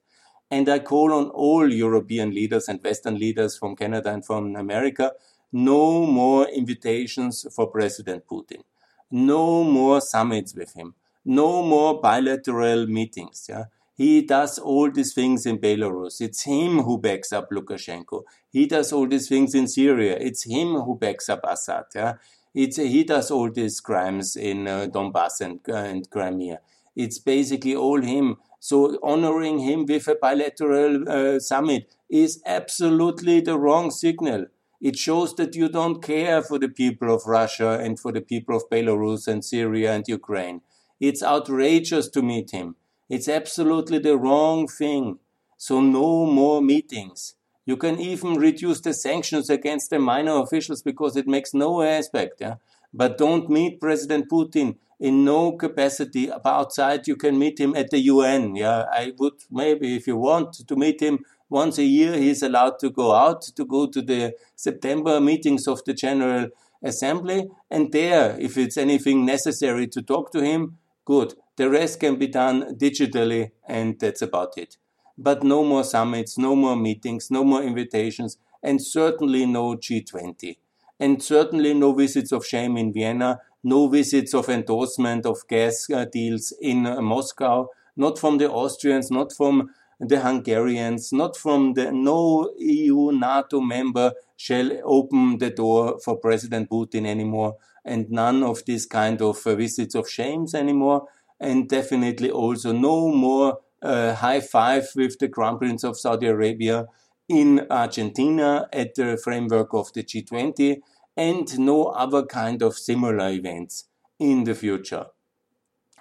And 0.52 0.70
I 0.70 0.80
call 0.80 1.12
on 1.14 1.30
all 1.30 1.72
European 1.72 2.34
leaders 2.34 2.68
and 2.68 2.84
Western 2.84 3.18
leaders 3.18 3.58
from 3.58 3.76
Canada 3.76 4.14
and 4.14 4.26
from 4.26 4.56
America, 4.56 5.14
no 5.52 6.06
more 6.06 6.48
invitations 6.48 7.46
for 7.54 7.68
President 7.68 8.26
Putin. 8.28 8.64
No 9.10 9.64
more 9.64 10.02
summits 10.02 10.54
with 10.54 10.74
him. 10.74 10.94
No 11.30 11.62
more 11.62 12.00
bilateral 12.00 12.88
meetings. 12.88 13.48
Yeah? 13.50 13.66
He 13.96 14.22
does 14.22 14.58
all 14.60 14.90
these 14.90 15.14
things 15.14 15.46
in 15.46 15.58
Belarus. 15.58 16.22
It's 16.22 16.44
him 16.44 16.84
who 16.84 17.00
backs 17.00 17.34
up 17.34 17.50
Lukashenko. 17.52 18.24
He 18.50 18.66
does 18.66 18.94
all 18.94 19.08
these 19.08 19.28
things 19.28 19.54
in 19.54 19.68
Syria. 19.68 20.18
It's 20.22 20.44
him 20.44 20.76
who 20.76 20.98
backs 20.98 21.28
up 21.28 21.42
Assad. 21.44 21.86
Yeah? 21.94 22.14
It's, 22.54 22.78
he 22.78 23.04
does 23.04 23.30
all 23.30 23.52
these 23.52 23.82
crimes 23.82 24.38
in 24.38 24.70
uh, 24.70 24.88
Donbass 24.88 25.42
and, 25.42 25.60
uh, 25.68 25.74
and 25.76 26.10
Crimea. 26.10 26.60
It's 26.96 27.20
basically 27.20 27.76
all 27.76 28.02
him. 28.02 28.38
So 28.62 28.98
honoring 29.04 29.60
him 29.60 29.86
with 29.86 30.08
a 30.08 30.16
bilateral 30.16 31.10
uh, 31.10 31.40
summit 31.40 31.94
is 32.10 32.42
absolutely 32.46 33.42
the 33.42 33.60
wrong 33.60 33.92
signal. 33.92 34.46
It 34.80 34.96
shows 34.96 35.36
that 35.36 35.56
you 35.56 35.68
don't 35.68 36.02
care 36.02 36.42
for 36.42 36.58
the 36.58 36.70
people 36.70 37.14
of 37.14 37.24
Russia 37.26 37.80
and 37.80 38.00
for 38.00 38.14
the 38.14 38.22
people 38.22 38.56
of 38.56 38.70
Belarus 38.70 39.28
and 39.28 39.44
Syria 39.44 39.94
and 39.94 40.08
Ukraine. 40.08 40.62
It's 41.00 41.24
outrageous 41.24 42.10
to 42.10 42.22
meet 42.22 42.52
him. 42.52 42.76
It's 43.10 43.28
absolutely 43.28 44.00
the 44.00 44.18
wrong 44.18 44.68
thing. 44.68 45.20
So 45.58 45.82
no 45.82 46.26
more 46.26 46.62
meetings. 46.62 47.36
You 47.66 47.78
can 47.78 48.00
even 48.00 48.36
reduce 48.36 48.82
the 48.82 48.94
sanctions 48.94 49.50
against 49.50 49.90
the 49.90 50.00
minor 50.00 50.42
officials 50.42 50.82
because 50.82 51.16
it 51.18 51.28
makes 51.28 51.54
no 51.54 51.82
aspect. 51.82 52.40
Yeah? 52.40 52.56
But 52.94 53.18
don't 53.18 53.50
meet 53.50 53.82
President 53.82 54.30
Putin 54.30 54.78
in 55.00 55.26
no 55.26 55.52
capacity. 55.52 56.32
Outside, 56.46 57.08
you 57.08 57.16
can 57.16 57.38
meet 57.38 57.60
him 57.60 57.76
at 57.76 57.92
the 57.92 58.00
UN. 58.00 58.56
Yeah, 58.56 58.86
I 58.92 59.14
would 59.18 59.34
maybe 59.52 59.96
if 59.96 60.08
you 60.08 60.18
want 60.18 60.54
to 60.68 60.76
meet 60.76 61.02
him 61.02 61.20
once 61.50 61.78
a 61.78 61.84
year, 61.84 62.18
he's 62.18 62.42
allowed 62.42 62.80
to 62.80 62.90
go 62.90 63.14
out 63.14 63.42
to 63.42 63.66
go 63.66 63.88
to 63.88 64.02
the 64.02 64.34
September 64.56 65.22
meetings 65.22 65.68
of 65.68 65.84
the 65.86 65.94
General 65.94 66.50
Assembly. 66.84 67.48
And 67.70 67.92
there, 67.92 68.38
if 68.40 68.58
it's 68.58 68.78
anything 68.78 69.26
necessary 69.26 69.88
to 69.88 70.02
talk 70.02 70.32
to 70.32 70.42
him, 70.42 70.78
good. 71.08 71.36
The 71.56 71.70
rest 71.70 72.02
can 72.02 72.18
be 72.18 72.28
done 72.28 72.76
digitally, 72.76 73.52
and 73.66 73.98
that's 73.98 74.22
about 74.22 74.58
it. 74.58 74.76
But 75.18 75.42
no 75.42 75.64
more 75.64 75.86
summits, 75.86 76.38
no 76.38 76.54
more 76.56 76.76
meetings, 76.76 77.32
no 77.32 77.44
more 77.46 77.64
invitations, 77.64 78.38
and 78.62 78.82
certainly 78.82 79.46
no 79.46 79.76
G20. 79.76 80.58
And 81.00 81.24
certainly 81.24 81.74
no 81.74 81.94
visits 81.94 82.34
of 82.34 82.46
shame 82.46 82.76
in 82.76 82.92
Vienna, 82.92 83.40
no 83.64 83.88
visits 83.88 84.34
of 84.34 84.50
endorsement 84.50 85.26
of 85.26 85.48
gas 85.48 85.88
uh, 85.90 86.06
deals 86.06 86.54
in 86.62 86.86
uh, 86.86 87.02
Moscow, 87.02 87.70
not 87.96 88.20
from 88.20 88.38
the 88.38 88.50
Austrians, 88.52 89.10
not 89.10 89.32
from 89.32 89.70
the 90.00 90.20
Hungarians, 90.20 91.14
not 91.14 91.38
from 91.38 91.74
the 91.74 91.90
no 91.92 92.52
EU 92.58 93.12
NATO 93.14 93.62
member 93.62 94.12
shall 94.36 94.70
open 94.84 95.38
the 95.38 95.52
door 95.52 96.00
for 96.04 96.18
President 96.18 96.70
Putin 96.70 97.08
anymore, 97.08 97.56
and 97.88 98.10
none 98.10 98.44
of 98.44 98.66
these 98.66 98.86
kind 98.86 99.22
of 99.22 99.46
uh, 99.48 99.56
visits 99.56 99.96
of 99.96 100.10
shames 100.10 100.54
anymore, 100.54 101.08
and 101.40 101.70
definitely 101.70 102.30
also 102.30 102.72
no 102.72 103.10
more 103.10 103.60
uh, 103.82 104.14
high 104.16 104.42
five 104.42 104.90
with 104.96 105.18
the 105.20 105.30
Crown 105.30 105.58
Prince 105.58 105.84
of 105.84 105.98
Saudi 105.98 106.28
Arabia 106.28 106.86
in 107.30 107.66
Argentina 107.70 108.68
at 108.74 108.96
the 108.96 109.18
framework 109.18 109.74
of 109.74 109.92
the 109.94 110.04
G20, 110.04 110.78
and 111.16 111.60
no 111.60 111.86
other 111.86 112.24
kind 112.26 112.62
of 112.62 112.78
similar 112.78 113.30
events 113.30 113.86
in 114.20 114.44
the 114.44 114.56
future. 114.56 115.08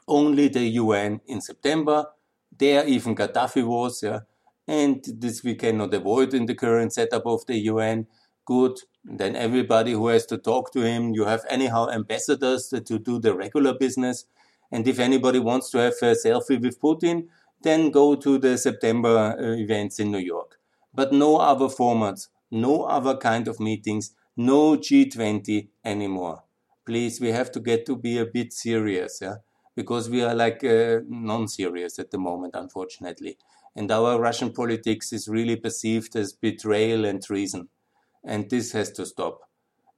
Only 0.08 0.48
the 0.48 0.66
UN 0.82 1.20
in 1.26 1.40
September, 1.40 2.06
there 2.56 2.86
even 2.86 3.14
Gaddafi 3.14 3.66
was, 3.66 4.02
yeah, 4.02 4.20
and 4.68 5.04
this 5.18 5.42
we 5.42 5.54
cannot 5.54 5.94
avoid 5.94 6.34
in 6.34 6.46
the 6.46 6.54
current 6.54 6.92
setup 6.92 7.26
of 7.26 7.46
the 7.46 7.58
UN. 7.72 8.06
Good. 8.46 8.78
Then 9.04 9.36
everybody 9.36 9.92
who 9.92 10.06
has 10.08 10.24
to 10.26 10.38
talk 10.38 10.72
to 10.72 10.80
him, 10.80 11.12
you 11.12 11.26
have 11.26 11.44
anyhow 11.50 11.88
ambassadors 11.90 12.68
to 12.68 12.98
do 12.98 13.18
the 13.18 13.34
regular 13.34 13.74
business. 13.74 14.24
And 14.72 14.88
if 14.88 14.98
anybody 14.98 15.38
wants 15.38 15.70
to 15.70 15.78
have 15.78 15.94
a 16.02 16.14
selfie 16.14 16.60
with 16.60 16.80
Putin, 16.80 17.28
then 17.62 17.90
go 17.90 18.14
to 18.14 18.38
the 18.38 18.56
September 18.56 19.36
uh, 19.38 19.52
events 19.56 19.98
in 19.98 20.10
New 20.10 20.18
York. 20.18 20.58
But 20.94 21.12
no 21.12 21.36
other 21.36 21.66
formats, 21.66 22.28
no 22.50 22.84
other 22.84 23.16
kind 23.16 23.48
of 23.48 23.60
meetings, 23.60 24.12
no 24.36 24.76
G20 24.76 25.68
anymore. 25.84 26.44
Please, 26.84 27.20
we 27.20 27.28
have 27.28 27.50
to 27.52 27.60
get 27.60 27.84
to 27.86 27.96
be 27.96 28.18
a 28.18 28.26
bit 28.26 28.52
serious, 28.52 29.18
yeah, 29.20 29.36
because 29.74 30.08
we 30.08 30.22
are 30.22 30.34
like 30.34 30.62
uh, 30.62 31.00
non-serious 31.08 31.98
at 31.98 32.10
the 32.12 32.18
moment, 32.18 32.54
unfortunately. 32.54 33.38
And 33.74 33.90
our 33.90 34.20
Russian 34.20 34.52
politics 34.52 35.12
is 35.12 35.28
really 35.28 35.56
perceived 35.56 36.14
as 36.16 36.32
betrayal 36.32 37.04
and 37.04 37.22
treason. 37.22 37.68
And 38.26 38.50
this 38.50 38.72
has 38.72 38.90
to 38.92 39.06
stop. 39.06 39.40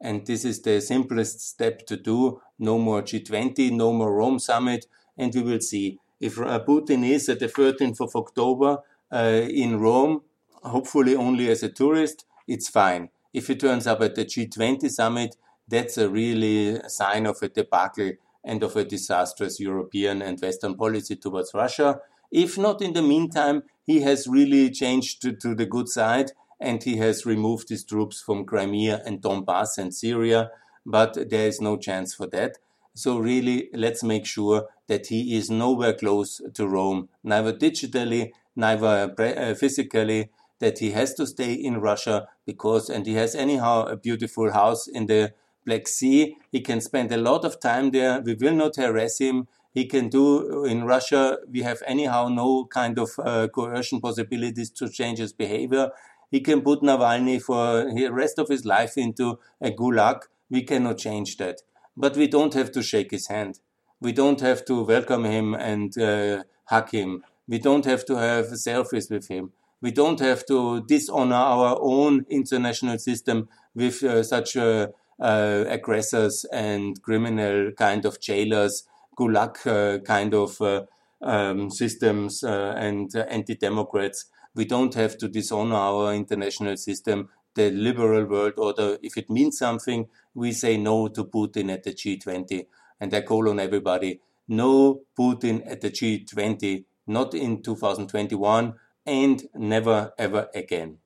And 0.01 0.25
this 0.25 0.45
is 0.45 0.63
the 0.63 0.81
simplest 0.81 1.41
step 1.41 1.85
to 1.87 1.97
do. 1.97 2.41
No 2.59 2.79
more 2.79 3.03
G20, 3.03 3.73
no 3.73 3.93
more 3.93 4.15
Rome 4.15 4.39
summit. 4.39 4.87
And 5.17 5.35
we 5.35 5.43
will 5.43 5.61
see 5.61 5.99
if 6.21 6.37
Putin 6.37 7.09
is 7.09 7.29
at 7.29 7.41
the 7.41 7.49
13th 7.49 8.01
of 8.01 8.15
October 8.15 8.79
uh, 9.13 9.47
in 9.49 9.81
Rome, 9.81 10.23
hopefully 10.63 11.15
only 11.17 11.49
as 11.49 11.63
a 11.63 11.69
tourist, 11.69 12.25
it's 12.47 12.69
fine. 12.69 13.09
If 13.33 13.47
he 13.47 13.57
turns 13.57 13.87
up 13.87 14.01
at 14.01 14.15
the 14.15 14.25
G20 14.25 14.91
summit, 14.91 15.37
that's 15.67 15.99
a 15.99 16.09
really 16.09 16.81
sign 16.89 17.27
of 17.27 17.43
a 17.43 17.49
debacle 17.49 18.13
and 18.45 18.63
of 18.63 18.77
a 18.77 18.85
disastrous 18.85 19.61
European 19.61 20.23
and 20.23 20.41
Western 20.41 20.75
policy 20.75 21.17
towards 21.17 21.53
Russia. 21.55 22.01
If 22.31 22.59
not, 22.59 22.83
in 22.83 22.95
the 22.95 23.03
meantime, 23.03 23.63
he 23.85 24.01
has 24.01 24.27
really 24.27 24.71
changed 24.71 25.23
to, 25.23 25.33
to 25.33 25.55
the 25.55 25.67
good 25.67 25.89
side 25.89 26.33
and 26.61 26.83
he 26.83 26.97
has 26.97 27.27
removed 27.27 27.69
his 27.69 27.85
troops 27.85 28.21
from 28.21 28.45
Crimea 28.45 29.03
and 29.07 29.21
Donbass 29.21 29.79
and 29.79 29.95
Syria, 29.95 30.51
but 30.85 31.31
there 31.31 31.47
is 31.47 31.61
no 31.61 31.77
chance 31.77 32.15
for 32.15 32.27
that. 32.29 32.59
So 32.95 33.19
really, 33.19 33.69
let's 33.73 34.03
make 34.03 34.27
sure 34.27 34.67
that 34.89 35.07
he 35.07 35.37
is 35.37 35.51
nowhere 35.51 35.93
close 35.93 36.41
to 36.55 36.67
Rome, 36.67 37.09
neither 37.23 37.53
digitally, 37.53 38.33
neither 38.57 39.15
uh, 39.17 39.55
physically, 39.55 40.31
that 40.59 40.81
he 40.81 40.91
has 40.91 41.15
to 41.15 41.27
stay 41.27 41.53
in 41.53 41.81
Russia 41.81 42.27
because, 42.45 42.91
and 42.91 43.07
he 43.07 43.15
has 43.15 43.35
anyhow 43.35 43.85
a 43.87 43.97
beautiful 43.97 44.53
house 44.53 44.89
in 44.89 45.07
the 45.07 45.33
Black 45.65 45.87
Sea. 45.87 46.37
He 46.51 46.61
can 46.61 46.81
spend 46.81 47.13
a 47.13 47.17
lot 47.17 47.45
of 47.45 47.61
time 47.61 47.91
there. 47.93 48.21
We 48.21 48.35
will 48.35 48.55
not 48.55 48.77
harass 48.77 49.19
him. 49.19 49.47
He 49.73 49.87
can 49.87 50.09
do 50.09 50.65
in 50.65 50.85
Russia. 50.85 51.39
We 51.49 51.63
have 51.63 51.83
anyhow 51.87 52.29
no 52.29 52.65
kind 52.65 52.99
of 52.99 53.11
uh, 53.19 53.47
coercion 53.49 54.01
possibilities 54.01 54.71
to 54.71 54.89
change 54.89 55.19
his 55.19 55.33
behavior. 55.33 55.91
He 56.31 56.41
can 56.41 56.61
put 56.61 56.83
Navalny 56.83 57.41
for 57.41 57.91
the 57.93 58.09
rest 58.09 58.39
of 58.39 58.49
his 58.49 58.65
life 58.65 58.99
into 58.99 59.39
a 59.61 59.71
gulag. 59.71 60.23
We 60.51 60.63
cannot 60.63 60.99
change 60.99 61.37
that. 61.39 61.63
But 61.97 62.17
we 62.17 62.29
don't 62.29 62.55
have 62.55 62.71
to 62.73 62.83
shake 62.83 63.11
his 63.11 63.29
hand. 63.29 63.61
We 64.01 64.13
don't 64.13 64.41
have 64.41 64.65
to 64.67 64.85
welcome 64.85 65.25
him 65.25 65.55
and 65.55 65.97
uh, 65.99 66.45
hug 66.67 66.91
him. 66.91 67.25
We 67.49 67.59
don't 67.59 67.85
have 67.87 68.05
to 68.07 68.17
have 68.17 68.47
selfies 68.47 69.11
with 69.11 69.29
him. 69.29 69.53
We 69.81 69.91
don't 69.91 70.21
have 70.21 70.45
to 70.47 70.85
dishonor 70.87 71.35
our 71.35 71.79
own 71.81 72.27
international 72.29 72.99
system 72.99 73.49
with 73.75 74.03
uh, 74.03 74.23
such 74.23 74.57
uh, 74.57 74.89
uh 75.21 75.65
aggressors 75.67 76.45
and 76.53 77.03
criminal 77.03 77.73
kind 77.73 78.05
of 78.05 78.21
jailers, 78.21 78.85
gulag 79.19 79.67
uh, 79.67 79.99
kind 80.01 80.35
of 80.35 80.61
uh, 80.61 80.83
um, 81.21 81.71
systems 81.71 82.45
and 82.45 83.15
anti-democrats 83.17 84.27
we 84.55 84.65
don't 84.65 84.95
have 84.95 85.19
to 85.19 85.29
dishonor 85.29 85.75
our 85.75 86.15
international 86.15 86.77
system, 86.77 87.29
the 87.55 87.71
liberal 87.71 88.25
world 88.25 88.55
order. 88.57 88.99
If 89.03 89.17
it 89.17 89.31
means 89.31 89.59
something, 89.59 90.09
we 90.35 90.53
say 90.53 90.77
no 90.77 91.09
to 91.09 91.25
Putin 91.25 91.73
at 91.73 91.85
the 91.85 91.93
G20. 91.93 92.67
And 93.01 93.15
I 93.15 93.23
call 93.23 93.49
on 93.49 93.61
everybody 93.61 94.21
no 94.49 95.03
Putin 95.17 95.63
at 95.71 95.83
the 95.83 95.91
G20, 95.91 96.85
not 97.07 97.35
in 97.35 97.63
2021, 97.63 98.75
and 99.07 99.49
never 99.55 100.13
ever 100.19 100.49
again. 100.55 100.99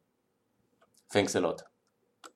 Thanks 1.10 1.34
a 1.34 1.40
lot. 1.40 1.62